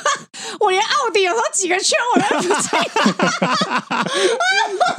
[0.60, 2.54] 我连奥迪有时候几个圈我都不知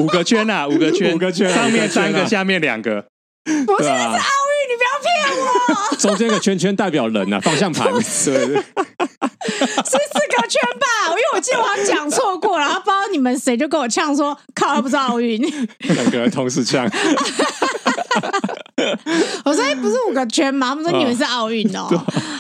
[0.04, 3.06] 五个圈啊，五个圈，五个圈，上面三个，下面两个。
[3.66, 3.98] 不是，是奥运，
[4.70, 5.08] 你不要骗
[5.40, 5.44] 我。
[5.98, 7.94] 中间个圈圈代表人啊，方向盘。
[8.02, 8.38] 是四个
[10.48, 10.86] 圈吧？
[11.10, 15.40] 因为我记得我好像讲错过了，然后不知道你们谁就跟我呛说：“靠，他不是奥运。”
[15.80, 16.90] 两个人同时呛。
[19.46, 21.88] 我说：“不是五个圈吗？”他们说：“你们是奥运哦。”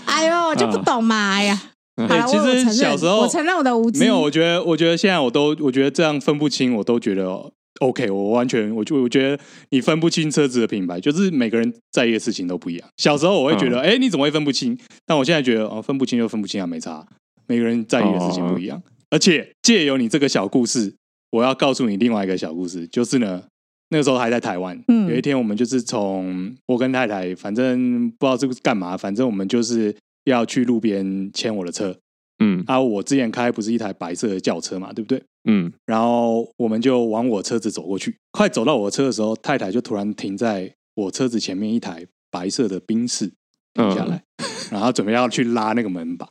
[0.06, 1.34] 哎呦，我就不懂嘛！
[1.36, 1.62] 哎呀，
[2.10, 4.00] 好了，其实小时候我承认我的无知。
[4.00, 8.10] 没有，我觉得，我觉得现在我都，我觉得这样分不清，我都觉得 OK。
[8.10, 12.90] 我完全，我就我觉得你分不清车子的品牌，就是每个人在意的事情都不一样。
[12.98, 14.78] 小时候我会觉得，哎，你怎么会分不清？
[15.06, 17.06] 但我现在觉得，哦，分不清就分不清啊，没差。
[17.48, 20.96] 每个人在意的事情不一样，而且借由你这个小故事，
[21.30, 23.44] 我要告诉你另外一个小故事，就是呢，
[23.90, 31.96] 那个时候还在台湾，嗯，有一天我们就是从我跟太太，反正不知道这个是干嘛，反正我们就是要去路边牵我的车，
[32.40, 35.24] 嗯，啊，我之前开不是一台白色的轿车嘛，对不对？
[35.48, 43.32] 嗯，然后我们就往我车子走过去，快走到我车的时候，太太就突然停在我车子前面一台白色的宾士
[43.74, 46.28] 停下来，嗯、然后准备要去拉那个门把。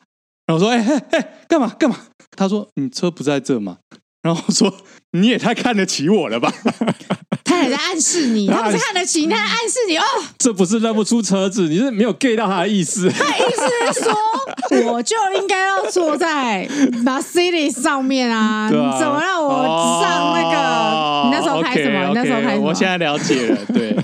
[0.46, 1.96] 然后我说：“哎哎哎，干嘛干嘛？”
[2.36, 3.78] 他说：“你车不在这吗？”
[4.20, 4.68] 然后我说
[5.14, 6.52] ：“你也太看得起我了吧？”
[7.44, 10.02] 他也在暗示你， 他不是看得起你，他暗示你哦。
[10.38, 13.08] 这不是认不出车子，你是没有 get 到他的意思。
[13.12, 16.66] 他的意思是说，我就应该要坐在
[17.04, 18.68] Mercedes 上面啊！
[18.70, 21.24] 你怎么让我上那个？
[21.24, 22.08] 你那时候拍什么？
[22.08, 22.66] 你那时候拍什么？
[22.68, 23.58] 我现在了解了。
[23.72, 23.94] 对，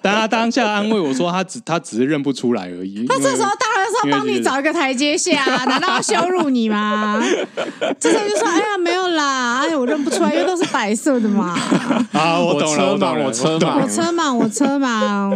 [0.00, 3.04] 但他当下安慰我说，他只他只是认不出来而已。
[3.08, 7.22] 他这时候当然是要帮你找一个台阶下，难道要羞辱你吗？
[8.00, 11.58] 这时候就说：“哎呀，没有啦，哎呀，我认不出来，因为都是白色的嘛。
[12.12, 12.94] ”啊，我懂了。
[13.24, 15.30] 我车嘛，我车嘛，我车嘛，我车嘛。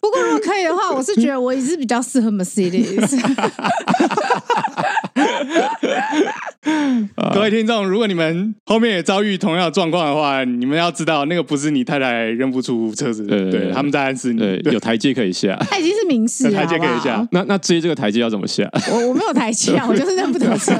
[0.00, 3.20] 不过如果可以的话，我是觉得我也是比较适合 Mercedes。
[7.34, 15.56] 各位听众，如果你们后面也遭遇同样的状况的话，你们要知道，那个不是你太太认不出车子，对，对，他们在暗示你，对，有台阶可以下。
[15.68, 17.26] 他已经是明示了，台阶可以下。
[17.32, 18.68] 那那至于这个台阶要怎么下？
[18.90, 20.72] 我我没有台阶啊， 我就是认不得车。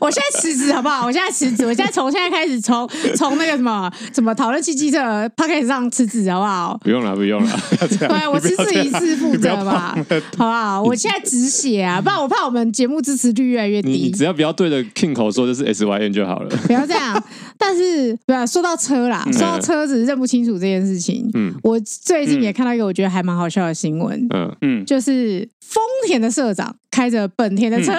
[0.00, 1.06] 我现在辞职好不好？
[1.06, 6.78] 我现在辞职，我现在从现在开始从从那个什么什么讨论汽机车 podcast 上辞职好不好？
[6.82, 7.50] 不用了，不用了。
[7.98, 9.96] 对，我辞职一次负责吧，
[10.36, 10.82] 好不好？
[10.82, 13.92] 我现在止血啊，不然我怕我们节目支持率越来越低。
[13.92, 16.48] 你只要不要对着 King 口说这是 S Y N 就好了。
[16.66, 17.24] 不要这样。
[17.58, 27.92] 但是不要说到车啦，说到车子认不清楚这件事情，嗯，我最近也看到一个我觉得还蛮好笑的新闻，嗯嗯，就是丰田的社长开着本田的车，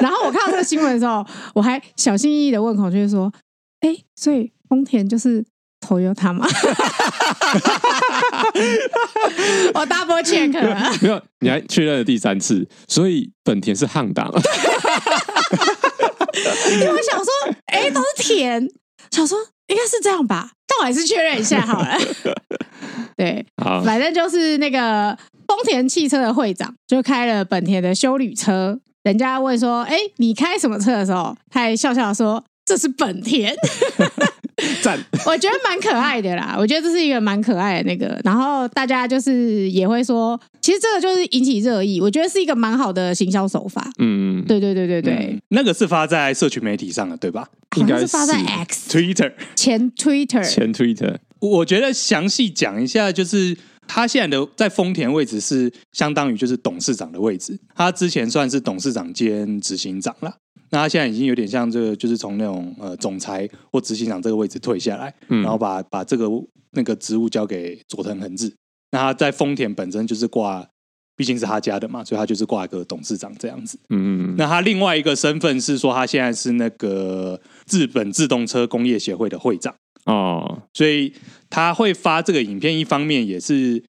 [0.00, 3.32] 然后我看到这个新闻的时候，我还小心翼翼的问孔雀说
[3.80, 5.44] ：“哎，所以丰田就是
[5.80, 6.46] Toyota 吗？”
[9.74, 14.30] 我 double check 了，没有，你还确认了第三次，所以本田是汉达。
[16.72, 17.26] 因为我想说，
[17.66, 18.68] 哎、欸，都是田，
[19.10, 19.38] 想说
[19.68, 21.96] 应该是这样吧，但我还是确认一下好了。
[23.16, 33.54] 对，好，反正就是那个丰田汽车的会长就开了本田的修旅车，人家问说，哎、欸，你开什么车的时候，他还笑笑说，这是本田。
[34.82, 36.56] 赞，我觉得蛮可爱的啦。
[36.58, 42.00] 我觉得这是一个蛮可爱的那个，然后大家就是也会说，其实这个就是引起热议。
[42.00, 43.90] 我觉得是一个蛮好的行销手法。
[43.98, 45.40] 嗯，对对对对对、嗯。
[45.48, 47.48] 那个是发在社群媒体上的，对吧？
[47.76, 51.16] 应该是发在 X Twitter 前 Twitter 前 Twitter。
[51.40, 53.56] 我觉得详细讲一下，就是
[53.88, 60.36] 他现在的在丰田位置是相当于就是董事长的位置，他之前算是董事长兼执行长了。
[60.70, 66.28] 那他现在已经有点像这个，就是从那种呃总裁或执行长这个位置退下来，然后把把这个
[66.72, 68.52] 那个职务交给佐藤恒治。
[68.92, 70.66] 那他在丰田本身就是挂，
[71.16, 73.78] 毕竟是他家的嘛，所以他就是挂一个董事长这样子。
[73.88, 74.34] 嗯嗯。
[74.36, 79.74] 那他另外一个身份是说，他现在是那个日本自动车工业协会的会长。
[80.08, 81.12] 哦，所以
[81.50, 83.82] 他会发这个影片，一方面也是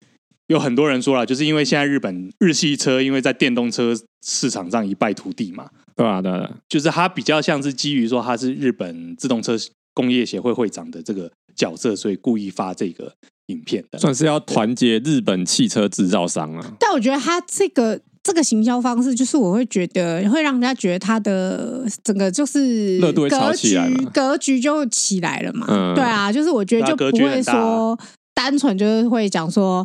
[0.47, 9.55] 有很多人说了，就是因为现在日本日系车因为在电动车市场上一败涂地嘛，对啊，对啊，就是他比较像是基于说他是日本自动车
[9.93, 13.13] 工业协会会长的这个角色，所以故意发这个
[13.45, 16.75] 影片的，算是要团结日本汽车制造商啊。
[16.79, 18.01] 但我觉得他这个。
[18.29, 23.75] 这个行销方式，就是我会觉得会让人家觉得他的整个就是格局
[24.13, 25.65] 格局就起来了嘛。
[25.67, 27.97] 嗯、对啊，就是我觉得就不会说
[28.35, 29.83] 单纯就是会讲说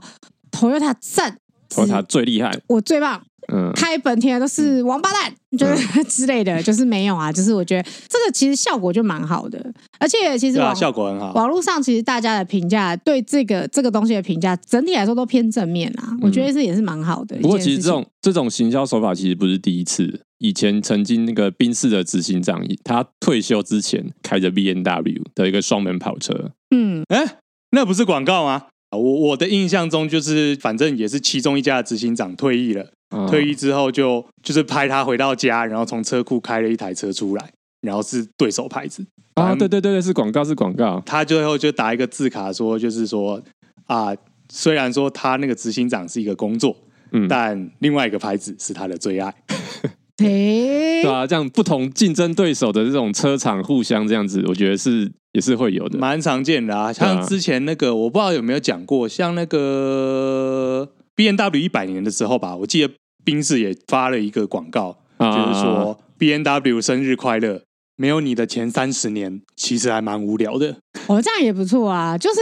[0.53, 1.39] Toyota 赞
[1.71, 3.23] ，Toyota 最厉害，我最棒。
[3.53, 7.33] 嗯，开本田都是王八蛋，嗯、就是之类的，就是没有啊。
[7.33, 11.33] 就是我觉得这个其实效果就蛮好的，而且其实网、啊、效果很好。
[11.35, 16.09] 网络上其实大家的评价对这个这个东西的评价，整体来说都偏正面啊。
[16.13, 17.37] 嗯、我觉得这也是蛮好的。
[17.39, 26.53] 不过其实这种这种行销手法其实不是第一次，以前曾经那个宾士的执行长，他退休之前开着 B N W 的一个双门跑车。
[26.75, 27.39] 嗯，哎，
[27.73, 28.67] 那不是广告吗？
[28.91, 32.93] 我我的印象中就是，反正也是其中一家的执行长退役了。
[33.29, 37.51] 退役之后就就是拍他回到家，然后从车库开了一台车出来，
[37.83, 41.03] 然后是对手牌子啊，对对对对，是广告是广告。
[41.05, 43.43] 他最后就打一个字卡说，就是说
[43.87, 44.15] 啊，
[44.53, 46.77] 虽然说他那个执行长是一个工作，
[47.13, 49.35] 嗯，但另外一个牌子是他的最爱。
[50.17, 56.93] 对啊，这样不同竞争对手的这种车厂互相这样子，我觉得是也是会有的，蛮常见的啊。
[56.93, 62.95] 像之前那个，我不知道有没有讲过，像那个 B N W 一百年的时候吧，我记得。
[63.25, 67.63] 宾士也发了一个广告，就是说 B N W 生日快乐，
[67.97, 70.77] 没有你的前三十年，其实还蛮无聊的。
[71.09, 72.41] 哦，这样也不错啊，就是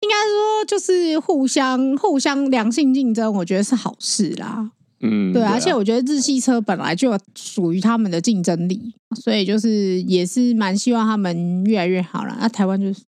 [0.00, 4.70] 应该说，就是互相互相良性竞争，我觉得是好事啦。
[5.00, 12.36] 嗯，对，而且我觉得日系车本来就属于他们的竞争力，所以就是也是蛮希望他们越来越好了。
[12.40, 13.00] 那台湾就是。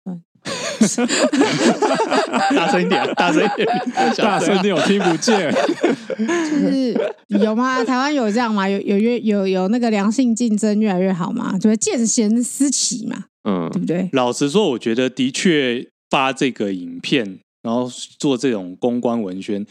[2.50, 3.68] 大声一点，大声一点，
[4.16, 5.52] 大声点，我听不见。
[6.16, 6.96] 就是
[7.28, 7.84] 有吗？
[7.84, 8.68] 台湾有这样吗？
[8.68, 11.58] 有有越有有那个良性竞争越来越好吗？
[11.58, 14.08] 就是见贤思齐嘛，嗯，对不对？
[14.12, 19.66] 老实说，我觉得的确发这个影片，然后做这种公关文宣，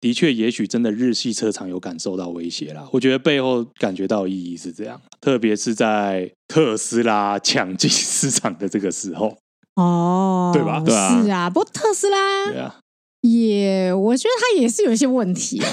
[0.00, 2.86] 的确，也许真的日系车厂有感受到威胁啦。
[2.92, 9.36] 我觉得背后感觉到意义是这样，特别是在特斯拉抢进市场的这个时候。
[9.76, 10.82] 哦，对吧？
[10.84, 11.50] 对啊，是啊。
[11.50, 12.76] 不过特斯拉，对啊，
[13.22, 15.66] 也我觉得他也是有一些问题哦。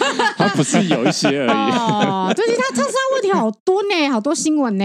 [0.38, 1.72] 它不是有一些而已。
[1.72, 4.84] 哦，最近他特斯拉问题好多呢，好多新闻呢。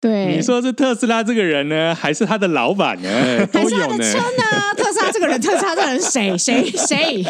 [0.00, 3.08] 对，你说是特斯拉这个人呢，还是他的老板呢？
[3.52, 4.74] 还是他的车呢？
[4.76, 7.22] 特斯拉这个人，特斯拉这个人 谁谁谁？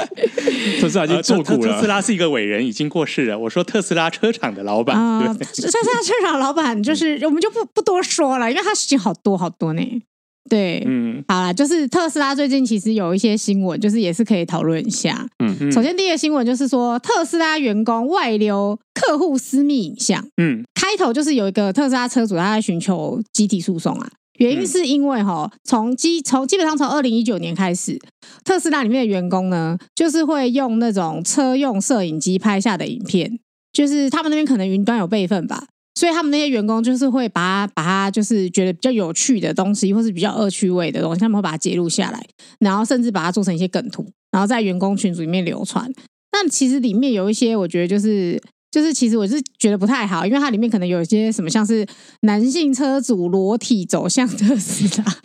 [0.80, 1.74] 特斯拉已经做过了。
[1.74, 3.38] 特斯拉是一个伟人，已经过世了。
[3.38, 10.02] 我说特斯拉车厂的老板，特斯拉车厂老板就是我们就不不多说了，因为他事情好多好多呢。
[10.50, 15.26] 对，嗯，好啦，就是特斯拉最近其实有一些新闻，就是也是可以讨论一下。
[15.38, 20.22] 嗯，嗯，首先第一个新闻就是说，特斯拉员工外流客户私密影像。
[20.36, 27.98] 嗯，开头就是有一个特斯拉车主他在寻求集体诉讼啊，原因是因为哈，从基从基本上从二零一九年开始，
[28.44, 33.38] 特斯拉里面的员工呢，就是会用那种车用摄影机拍下的影片，
[33.72, 35.66] 就是他们那边可能云端有备份吧。
[35.94, 42.26] 所以他们那些员工就是会把它把它就是觉得比较有趣的东西，或是比较恶趣味的东西，他们会把它截录下来，
[42.60, 45.92] 然后甚至把它做成一些梗图，然后在员工群组里面流传。
[46.30, 51.86] 但其实里面有一些，我觉得就是就是其实我是觉得不太好，因为它里面可能有一些什么像是
[52.22, 55.16] 男性车主裸体走向特斯拉。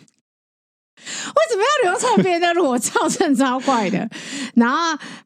[1.06, 3.08] 为什么要流传别人的裸照？
[3.08, 4.08] 这很超怪的。
[4.54, 4.76] 然后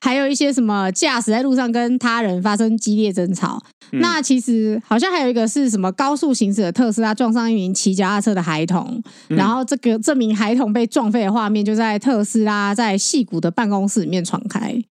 [0.00, 3.62] 还有一些什么驾驶在路上跟他人发生激烈争吵。
[3.92, 14.82] 嗯、那其实好像还有一个是什么高速行驶的特斯拉撞上一名骑脚踏车的孩童，嗯、然后这个这名孩童被撞飞的画面就在特斯拉在戏谷的办公室里面传开。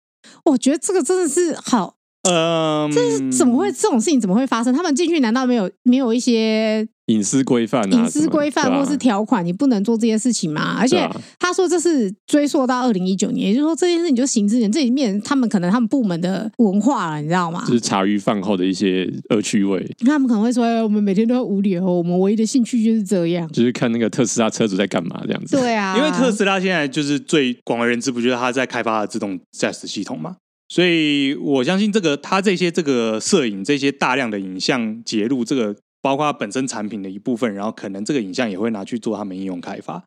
[0.44, 1.94] 我觉得这个真的是好
[2.28, 4.74] 嗯，这是怎么会这种事情怎么会发生？
[4.74, 10.76] 他们进去难道没有没有一些隐私规范、隐私规范或是条款，你不能做这些事情吗？
[10.78, 17.64] 而且他说这是追溯到二零一九年，也就是说这件事情就行之前这里面，他们可能他们部门的文化了，你知道吗？
[17.66, 19.90] 就是茶余饭后的一些恶趣味。
[20.04, 30.36] 他们可能会说：“我们每天都要无聊，我们唯一的兴趣就是这样，就是看那个特斯拉车主在干嘛这样子。”对啊，因为特斯拉现在就是最广为人知，不就是他在开发的自动驾驶系统吗？
[30.70, 40.04] 所以我相信这个，他这些这个摄影这些大量的影像截录，这个包括本身产品的一部分，然后可能这个影像也会拿去做他们应用开发，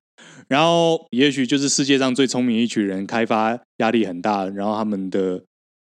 [0.48, 5.44] 然后也许就是世界上最聪明一群人开发压力很大，然后他们的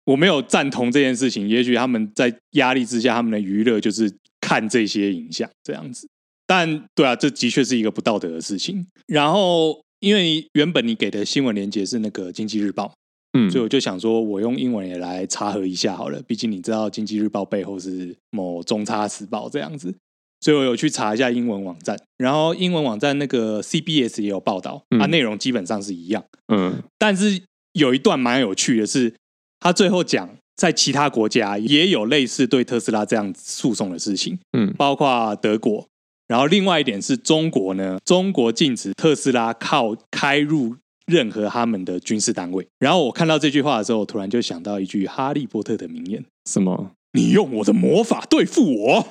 [0.04, 6.08] 我没有赞同这件事情，也许他们在压力之下，他们的娱乐就是看这些影像这样子，
[6.44, 8.84] 但对啊，这的确是一个不道德的事情。
[9.06, 12.92] 然后因为原本你给的新闻连接是那个经济日报。
[13.36, 16.22] 嗯，所以我就想说，我用英文也来查核一下好了。
[16.22, 19.94] 毕竟你知道，《经济日报》背后是某中差时报这样子，
[20.40, 22.00] 所以我有去查一下英文网站。
[22.16, 26.24] 然后英文网站那个 CBS 也有报道，它内容基本上是一样。
[26.48, 27.42] 嗯，但是
[27.74, 29.14] 有一段蛮有趣的是，
[29.60, 34.38] 他最后讲，在其他国家也有类似对特斯拉这样诉讼的事情。
[34.52, 35.86] 嗯，包括德国。
[36.26, 40.76] 然后另外一点是中国呢，中国禁止特斯拉靠开入。
[41.06, 42.66] 任何他们的军事单位。
[42.78, 46.92] 然后我看到这句话的时候，我突然就想到一句哈利波特的名言：什么？
[47.12, 49.08] 你用我的魔法对付我？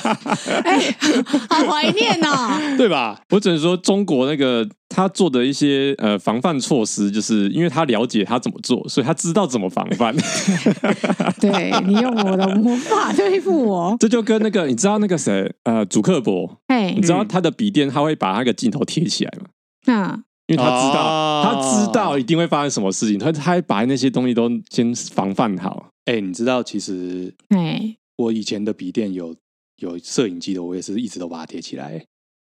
[0.64, 0.80] 哎，
[1.50, 3.20] 好怀念哦， 对吧？
[3.28, 10.16] 我只能说，中国那个他做的一些呃防范措施，就是因为他了解他怎么做，所以他知道怎么防范。
[11.40, 19.48] 对，你用我的魔法对付我，这就跟那个你知道那个谁呃，祖克伯，哎，你知道他的笔电他会把那个镜头贴起来吗？
[19.84, 20.22] 那。
[20.46, 25.88] 因为他知道，哦、他知道一定会发生什么事情，他他把那些东西都先防范好。
[26.04, 29.34] 哎、欸，你知道，其实，哎我以前的笔电有
[29.76, 32.04] 有摄影机的，我也是一直都把它贴起来。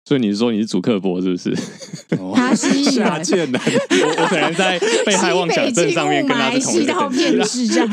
[0.04, 1.54] 所以你是说你是主客博是不是？
[2.34, 7.88] 他是下贱男，我我可能在被害妄想症上面跟他是同一个等级这样。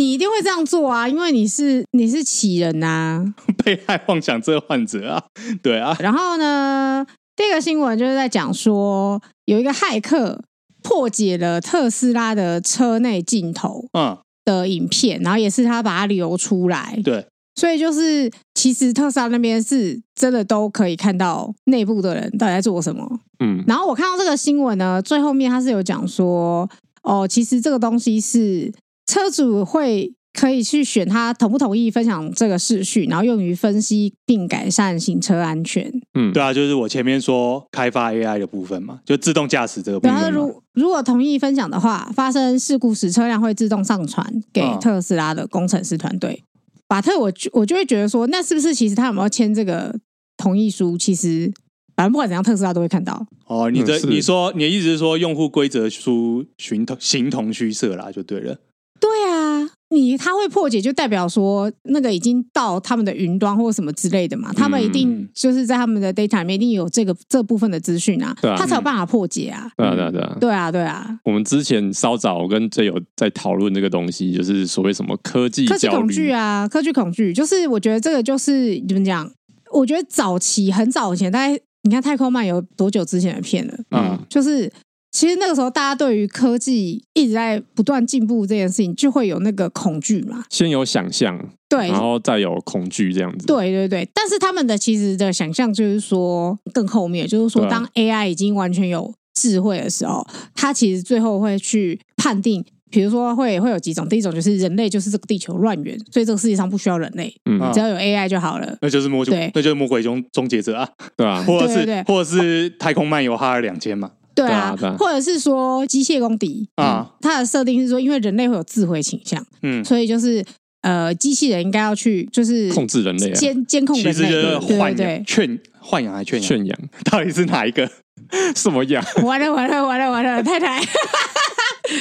[0.00, 5.22] 你一定会这样做啊，因为你是你是杞人呐、啊， 被害妄想症患者啊，
[5.62, 5.94] 对啊。
[6.00, 10.42] 然后呢，第二个新闻就是在讲说，有一个骇客
[10.82, 17.26] 破解了特斯拉的车内镜头，嗯，的影片，然后也是他把它流出来，对。
[17.56, 23.06] 所以就是，其实特斯拉那边是真的都可以看到内部的人到底在做什么，
[23.44, 23.62] 嗯。
[23.66, 26.66] 然后我看到这个新闻呢，最后面他是有讲说，
[27.02, 28.72] 哦，其实这个东西是。
[29.10, 35.90] 车主会可以去选他同不同意分享这个视讯，然后用于分析并改善行车安全。
[36.14, 40.14] 嗯，对啊，就是我前面说开发 AI 的部分嘛，就自动驾驶这个部分。
[40.14, 46.44] 然后如如果同意分享的话，发生事故时车辆会自动上传给特斯拉的工程师团队。
[46.88, 49.98] 法、哦、特，我我就会觉得说，那是不是其实他有没有签这个
[50.36, 50.96] 同意书？
[50.96, 51.52] 其实
[51.96, 53.26] 反正不管怎样，特斯拉都会看到。
[53.46, 58.56] 哦，你的、嗯、你说你的意思是说，用户规则书形同形同虚设啦，就对了。
[59.00, 69.70] 对啊，你他会破解，就代表说那个已经到他们的云端或什么之类的嘛，他们一定就是在他们的 data 里面一定有这个这部分的资讯啊，对啊，他才有办法破解啊。
[69.76, 71.18] 对啊，对啊，对啊，对啊，对啊。
[71.24, 79.28] 我们之前稍早我跟队友在讨论这个东西，就是所谓什么科技科技恐惧啊，科技恐惧，就是我觉得这个就是怎么讲？
[79.72, 83.74] 我觉得早期很早以前，大概你看太空漫游多久之前的片了？
[83.92, 84.70] 嗯，就是。
[85.12, 90.44] 其实那个时候，大家对于科技一直在不断进步这件事情，就会有那个恐惧嘛。
[90.48, 93.46] 先有想象，对，然后再有恐惧这样子。
[93.46, 108.78] 对对对，但是他们的其实的想象就是说，更后面就是说，当 AI 已经完全有智慧的时候，它其实最后会去判定，比如说会会有几种，第一种就是人类就是这个地球乱源，所以这个世界上不需要人类，嗯，只要有 AI 就好了。
[108.80, 114.12] 那就是魔对，那就是魔鬼中终结者啊，对啊， 或者是对对对，或者是太空漫游哈尔两千嘛。
[114.46, 120.44] 对啊，对啊，或者是说机械公敌啊，它的设定是说，因为人类会有自毁倾向，嗯，所以就是
[120.82, 126.78] 呃，机器人应该要去就是控制人类，监监控人类，其实就是豢养、劝豢养还劝劝养，
[127.10, 127.90] 到底是哪一个？
[128.54, 129.02] 什么养？
[129.24, 130.80] 完了完了完了完了， 太太。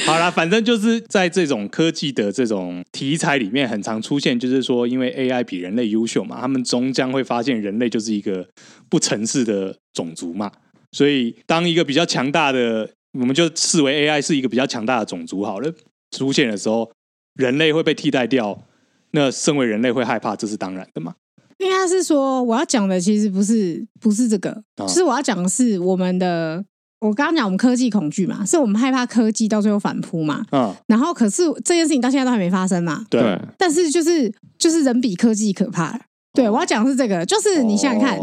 [0.05, 8.47] 好了，反正就是在这种科技的这种题材里面，很常出现，就是说，因为 AI 比人类优秀嘛，他们终将会发现人类就是一个
[8.89, 10.51] 不诚实的种族嘛。
[10.91, 15.71] 所以，当一个比较强大的，我们就视为 AI 是一个比较强大的种族好了，
[16.11, 16.91] 出现的时候，
[17.35, 18.63] 人类会被替代掉。
[19.11, 21.15] 那身为人类会害怕，这是当然的嘛？
[21.57, 26.63] 应该是说，我要讲的其实不是不是这个，就、哦、是我要讲的是我们的
[26.99, 30.45] 我刚刚讲我们科技恐惧嘛，是我们害怕科技到最后反扑嘛。
[30.51, 30.75] 嗯。
[30.87, 33.03] 然后可是这件事情到现在都还没发生嘛。
[33.09, 33.39] 对。
[33.57, 35.99] 但是就是就是人比科技可怕。
[36.33, 38.19] 对，我要讲的是这个，就是你想想看，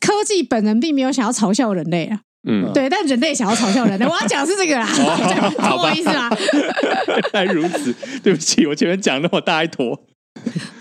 [0.00, 2.20] 科技本人并没有想要嘲笑人类啊。
[2.48, 2.72] 嗯。
[2.72, 4.04] 对，但人类想要嘲笑人类。
[4.08, 4.86] 我要讲的是这个啦，
[5.58, 6.30] 懂我意思吗？
[7.06, 10.00] 原来如此，对不起，我前面讲那么大一坨。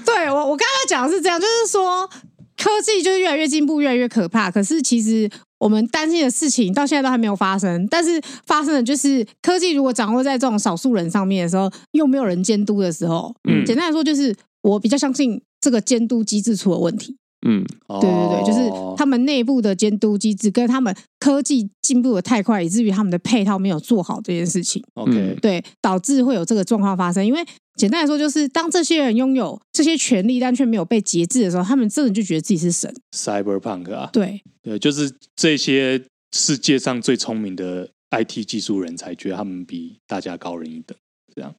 [0.06, 2.08] 对，我，我刚刚讲的是这样，就是说
[2.56, 4.52] 科技就是越来越进步，越来越可怕。
[4.52, 7.88] 可是其实我们担心的事情到现在都还没有发生。
[7.88, 17.18] 但是发生的就是科技如果掌握在这种少数人上面的时候，又没有人监督的时候，嗯，简单来说就是我比较相信这个监督机制出了问题。
[17.46, 24.84] 嗯，对对对，就是他们内部的监督机制跟他们科技进步的太快，以至于他们的配套没有做好这件事情。
[24.96, 27.26] OK，对，导致会有这个状况发生。
[27.26, 32.92] 因为简单来说，就是当这些人拥有这些权利，但却没有被节制的时候，他们真的就觉得自己是神。
[33.16, 40.98] Cyberpunk 啊，对对，就是这些世界上最聪明的 IT 技术人才，觉得他们比大家高人一等，
[41.36, 41.54] 这样。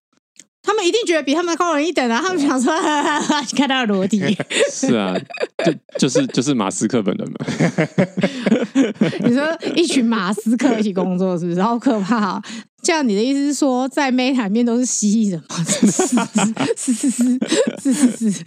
[0.68, 2.20] 他们一定觉得比他们高人一等啊！
[2.22, 4.20] 他们想说，你 看他的逻辑。
[4.70, 5.16] 是啊，
[5.64, 7.36] 就就是就是马斯克本人嘛。
[9.24, 12.42] 你说一群马斯克一起工作，是不是好可怕啊？
[12.82, 15.56] 这样你的意思是说，在 Meta 里面都是蜥蜴人吗？
[16.76, 17.38] 是是是
[17.80, 18.44] 是是是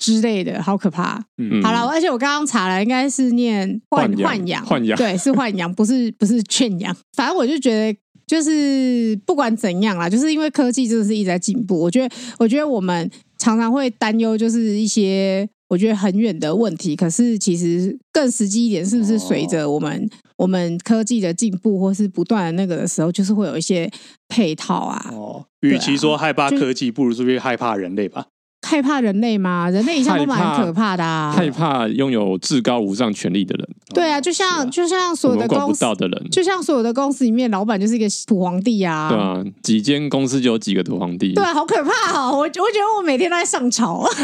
[0.00, 1.22] 之类的，好可怕。
[1.36, 6.96] 嗯，好了，而且我刚刚查了，应该是念豢豢养，豢养，对，是豢养，不是不是圈养。
[7.14, 7.98] 反正我就觉得。
[8.26, 11.78] 就是不管怎样啦，就是因为科技真的是一直在进步。
[11.78, 16.94] 我觉得，我觉得我们常常会担忧，就是一些我觉得很远的问题。
[16.96, 20.08] 可是其实更实际一点，是不是随着我们、哦、
[20.38, 23.90] 我们科技的进步，或是不断的那个的时候，就是会有一些
[24.28, 25.10] 配套啊？
[25.12, 28.26] 哦，与其说害怕科技，不如说害怕人类吧。
[28.72, 29.68] 害怕人类吗？
[29.68, 31.30] 人类一向都蛮可怕的啊！
[31.36, 33.68] 害怕拥有至高无上权力的人。
[33.92, 39.10] 对啊，就像就像所有的公司的人，就像所有的公司里面，老板就是一个土皇帝啊！
[39.10, 41.34] 对啊，几间公司就有几个土皇帝。
[41.34, 42.30] 对啊，好可怕哦！
[42.32, 42.62] 我我觉得
[42.96, 44.14] 我每天都在上朝， 我每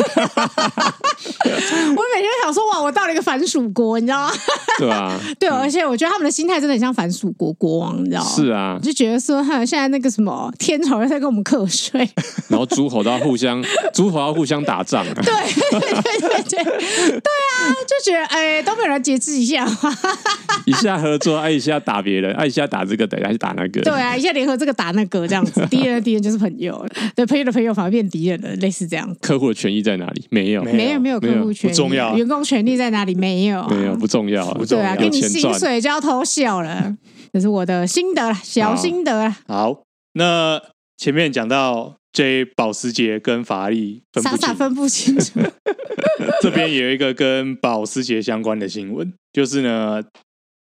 [2.23, 4.33] 天想说哇，我到了一个反蜀国，你知道吗？
[4.79, 8.31] 对啊， 对，而且我觉得他们的心态真的很像反蜀国国王，你知道吗？
[8.35, 12.09] 是啊，就觉得说，哈，现在那个什么天朝在跟我们课税，
[12.49, 15.11] 然后诸侯都要互相，诸侯要互相打仗 啊！
[15.21, 19.67] 对对对对对，对啊，就觉得哎，都没有人节制一下，
[20.65, 26.87] 一下合作，哎，一下打别人，哎，一下打这个，等下去打那个，对啊，一下联合这个打那个，这样子，敌人的敌人就是朋友，
[27.17, 29.13] 对，朋友的朋友反而变敌人了，类似这样。
[29.21, 30.25] 客户的权益在哪里？
[30.31, 32.17] 没有，没有，没有客户权益，不重要。
[32.17, 33.15] 员工权利在哪里？
[33.17, 34.85] 没有，没有，不重要，不重要。
[34.85, 36.95] 对啊，给你薪水就要偷笑了，
[37.33, 39.35] 这是我的心得，小心得。
[39.49, 39.83] 好，
[40.13, 40.63] 那
[40.97, 41.97] 前面讲到。
[42.19, 45.39] J 保时捷跟法拉利分不清，傻傻分不清楚。
[46.43, 50.03] 这边有一个跟保时捷相关的新闻，就是呢，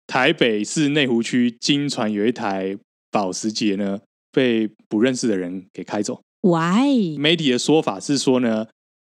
[0.06, 2.78] 台北市内湖区经传有一台
[3.10, 3.98] 保时捷呢
[4.32, 6.22] 被不认识的人给开走。
[6.42, 7.18] Why？
[7.18, 8.68] 媒体的说法是说呢，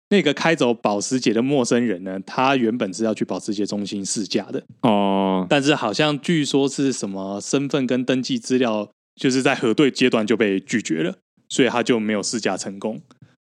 [0.08, 8.90] 那个开走保时捷的陌生人呢，他原本是要去保时捷中心试驾的哦，但是好像据说是什么身份跟登记资料，
[9.20, 11.18] 就是在核对阶段就被拒绝了。
[11.48, 13.00] 所以他就没有试驾成功。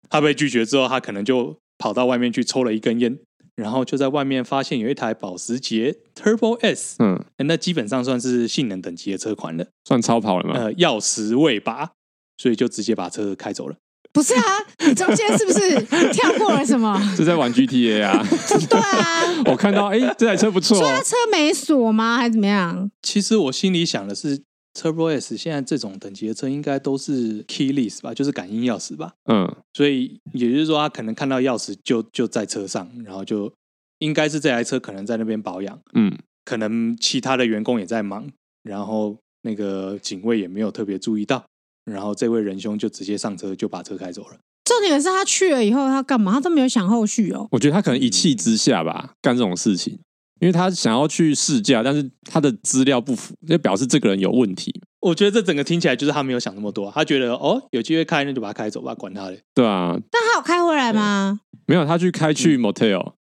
[0.10, 3.18] 他被拒绝之后，他可能就跑到外面去抽了一根烟，
[3.56, 10.54] 然后就在外面发现有一台保时捷 Turbo S，嗯，那基本上算是性能等级的车款了，算超跑了吗？
[10.56, 11.92] 呃，钥匙未拔，
[12.38, 13.76] 所以就直接把车开走了。
[14.12, 14.44] 不是啊，
[14.86, 15.82] 你中间是不是
[16.14, 17.02] 跳过了什么？
[17.18, 18.24] 是在玩 GTA 啊？
[18.70, 20.78] 对啊，我看到哎，这台车不错。
[20.78, 22.18] 说他车没锁吗？
[22.18, 22.92] 还是怎么样？
[23.02, 24.44] 其实我心里想的是。
[24.74, 29.14] Turbo S 现在这种等级的车应该都是 keyless 吧，就是感应钥匙吧。
[29.26, 33.52] 嗯，所以也就是说，他可能看到钥匙就就在车上，然后就
[34.00, 35.80] 应该是这台车可能在那边保养。
[35.94, 38.28] 嗯，可能其他的员工也在忙，
[38.64, 41.46] 然后那个警卫也没有特别注意到，
[41.86, 44.38] 然后这位仁兄就直接上车就把车开走了。
[44.66, 46.32] 重点是他去了以后他干嘛？
[46.34, 47.48] 他都没有想后续哦。
[47.52, 50.00] 我觉得他可能一气之下吧，干这种事情。
[50.44, 54.78] 因为他想要去试驾，但是他的资料不符，就表示这个人有问题。
[55.00, 59.38] 我觉得这整个听起来就是他没有想那么多，他觉得哦，有机会开那就把他开走吧，管他的。
[59.56, 61.40] 对啊，但他有开回来吗？
[61.66, 63.14] 没有，他去开去 motel，、嗯、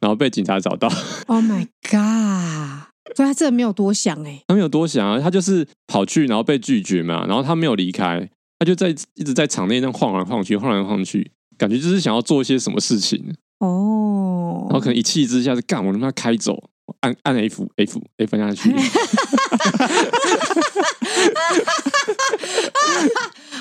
[0.00, 0.88] 然后被警察找到。
[1.28, 2.88] Oh my god！
[3.14, 13.32] 所以他真的没有多想哎，他没有多想啊，他就是跑去，然后被拒绝嘛，然后他没有离开，他就在一直在场内那晃来晃去，晃来晃去，感觉就是想要做一些什么事情。
[13.58, 16.70] 哦，然后可能一气之下就干，我能不能开走？
[17.00, 18.70] 按按 F F F 下去。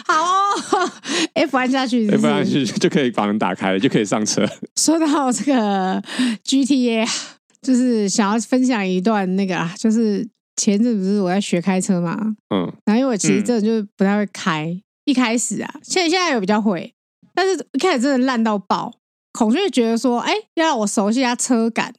[0.06, 0.54] 好哦
[1.34, 4.46] ，F 按下去是是，F 按下去就可以把门打开了，就可以上车。
[4.76, 6.02] 说到这个
[6.44, 7.08] GTA，
[7.62, 10.28] 就是想要分享一段那个啊，就是
[10.58, 16.94] 前阵不是我在学开车嘛，嗯，然后因为我其实真的就不太会开，嗯、一开始啊，现在现在有比较会，
[17.34, 18.92] 但是一开始真的烂到爆。
[19.34, 21.94] 孔雀觉得说，哎、欸，要让我熟悉一下车感，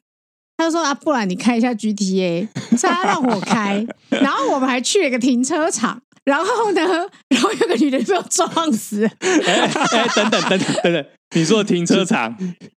[0.56, 6.00] 他就说啊，不然你开一下 GTA，所以他让我开，然后我们还去了一个停车场。
[6.24, 6.80] 然后呢？
[7.28, 9.04] 然后有个女的被我撞死。
[9.04, 11.06] 哎哎，等等等等等等，
[11.36, 12.34] 你说的停车场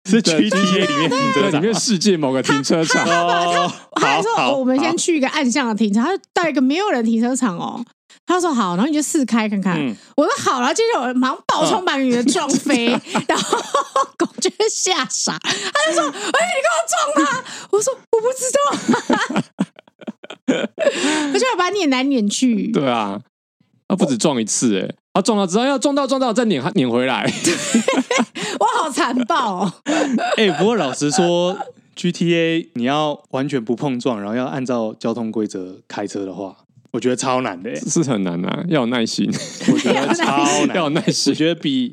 [0.09, 3.69] 是 GTA 里面停车场，里面世界某个停车场他。
[3.97, 7.85] 他还说我们先去一个暗巷的停车，他到一个没有人停车场哦。
[8.27, 9.79] 他说好，然后你就试开看看。
[10.17, 12.87] 我说好，然后接着我马上爆冲把女的撞飞，
[13.29, 13.59] 然后
[14.17, 19.43] 狗就吓傻，他就说：“哎，你给我撞他！”我说：“我不知道。
[21.33, 22.71] ”我就要把你撵来撵去。
[22.73, 23.21] 对啊。
[23.87, 27.31] 他不止撞一次，哎，他撞到之后要撞到撞到再撵撵回来，
[28.59, 29.73] 我好残暴哦！
[30.39, 31.57] 哎，不过老实说
[31.95, 36.57] ，GTA 你要完全不碰撞，然后要按照交通规则开车的话，
[36.95, 39.29] 我觉得超难的，是很难啊，要有耐心，
[39.73, 41.91] 我觉得 超难，要有耐心，我觉得比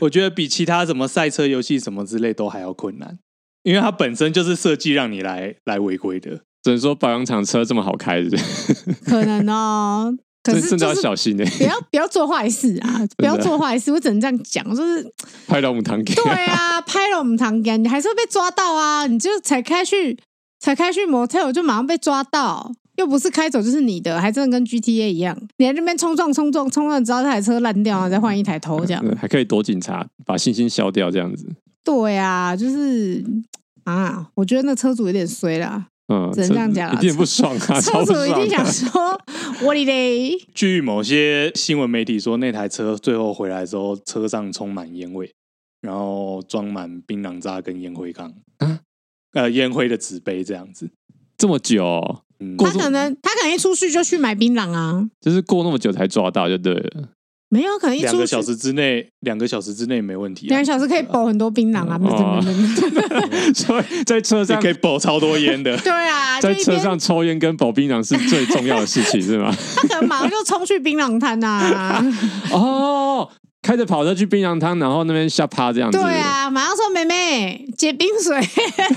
[0.00, 3.18] 我觉得比其他什么赛车游戏什么之类都还要困难，
[3.62, 8.38] 因为它本身就是设计让你来来违规的，只能说保养厂车这么好开的，
[9.04, 10.16] 可能哦。
[10.42, 13.04] 可是真的要小心呢，不要不要做坏事啊！
[13.16, 15.04] 不要做坏事，我只能这样讲，就是
[15.48, 16.14] 拍了我们堂哥。
[16.22, 19.08] 对啊，拍了我们堂哥，你还是会被抓到啊！
[19.08, 20.16] 你就才开去，
[20.60, 31.46] 才开去 motel 就马上被抓到，又不是开走就是你的，还真的跟 GTA 一样，你在那边冲撞冲撞冲撞，直到这台车烂掉了，再换一台头这样， 还可以躲警察，把信心消掉这样子。
[31.84, 33.24] 对啊，就是
[33.84, 35.86] 啊，我觉得那车主有点衰啦。
[36.08, 37.80] 嗯，只能这样讲，一定不爽啊！
[37.80, 38.90] 车主一定想说，
[39.64, 40.38] 我的嘞。
[40.54, 45.28] 据某些新闻媒体说，那台车最后回来的时候，车上充满烟味，
[45.80, 48.80] 然后装满槟榔渣跟烟灰缸，啊、
[49.32, 50.88] 呃，烟灰的纸杯这样子。
[51.36, 52.22] 这么久、
[52.58, 57.08] 他可能他可能一出去就去买槟榔啊，就是过那么久才抓到就对了。
[57.48, 60.48] 没有可能一两个小时之内，两个小时之内没问题。
[60.48, 61.96] 两个小时可以保很多槟榔啊，
[63.54, 65.76] 所以在车上可以保超多烟的。
[65.78, 69.54] 对啊，在车上抽烟跟保槟榔是最重要的事情，是吗？
[69.76, 72.04] 他可能马上就冲去槟榔摊呐。
[72.50, 73.30] 哦，
[73.66, 75.98] 开着跑车去冰洋摊，然后那边下趴这样子。
[75.98, 78.40] 对啊，马上说妹妹结冰水，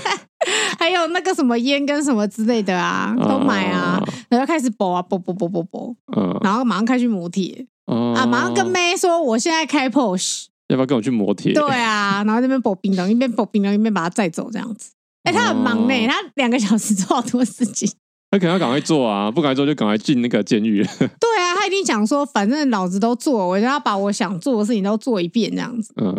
[0.78, 7.66] 还有那个什么烟跟什么之类的啊，都买啊，然后开始保啊，保保保保保，嗯，然后马上开去磨铁。
[7.86, 8.24] 啊！
[8.24, 11.52] 马上跟妹说，我现在开 Porsche，要不要跟我去磨铁？
[11.52, 14.92] 对啊，然后那边保冰灯，一边保冰灯，一边把他载走，这样子。
[15.24, 17.90] 哎、欸，他很忙呢，他两个小时做好多事情。
[18.30, 20.82] 他可能要赶快做啊，不赶快做就赶快进那个监狱。
[20.98, 25.92] 对啊，他一定想说，反正老子都做，我就要把我想做的事情都做一遍，这样子。
[26.00, 26.16] 嗯，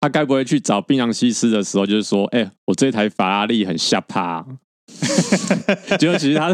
[0.00, 4.44] 他该不会去找槟榔西施的时候，就是说，哎、欸，我这台法拉利很下趴。
[5.98, 6.52] 结果其实他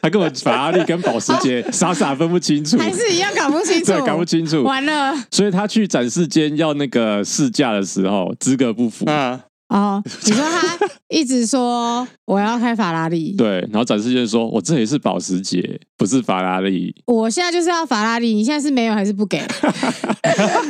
[0.00, 5.14] 他跟我法拉利跟保时捷傻傻分不清楚，还是一样搞不清楚， 对，搞不清楚，完了。
[5.30, 9.40] 所以他去展示间要那个试驾的时候，资格不符啊。
[9.70, 16.94] 哦，你说他一直说我要开法拉利， 对，然后展示间说我这里是保时捷，不是法拉利。
[17.06, 19.40] 我现在就是要法拉利，你现在是没有还是不给？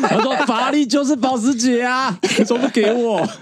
[0.03, 3.27] 他说法拉利就是保时捷啊，你怎么不给我？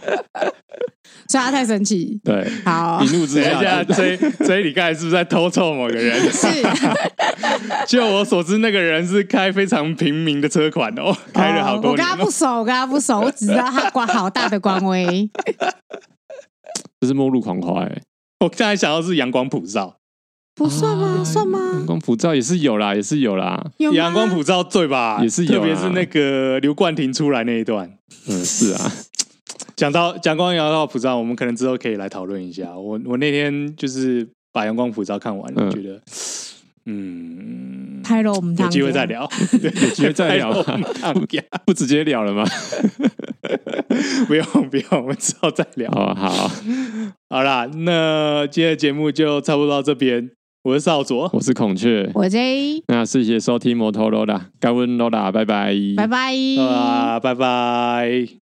[1.28, 6.18] 所以他太生气，对，好，一怒之下，所以所以你刚才是不是在偷臭某个人？
[6.32, 6.46] 是，
[7.86, 11.92] 就我所知，那个人是开非常平民的车款哦，开了好多年。
[11.92, 15.30] 我跟他不熟，我跟他不熟，我只知道他挂好大的官威。
[17.00, 18.02] 这是末路狂花哎！
[18.40, 19.96] 我刚才想到是阳光普照，
[20.54, 21.22] 不算吗？
[21.24, 21.59] 算吗？
[21.74, 23.64] 阳光普照也是有啦，也是有啦。
[23.78, 25.20] 阳光普照对吧？
[25.22, 27.88] 也是有，特别是那个刘冠廷出来那一段。
[28.26, 28.92] 嗯，是啊。
[29.76, 32.76] 讲到阳光阳光普照，我们可能之后可以来讨论一下。
[32.76, 36.02] 我我那天就是把阳光普照看完了，嗯、觉得
[36.91, 39.28] 嗯，拍了我们有机会再聊，
[39.62, 40.82] 有机会再聊吗？
[41.12, 41.20] 不，
[41.66, 42.45] 不直接聊了吗？
[44.26, 45.91] 不用不用，我们之后再聊。
[45.91, 46.51] 哦、好，
[47.28, 50.30] 好啦，那今天的节目就差不多到这边。
[50.64, 52.82] 我是少佐，我是孔雀，我 J。
[52.89, 58.47] 那谢谢收听摩托罗拉，感恩罗拉，拜拜，拜拜，啊，拜拜。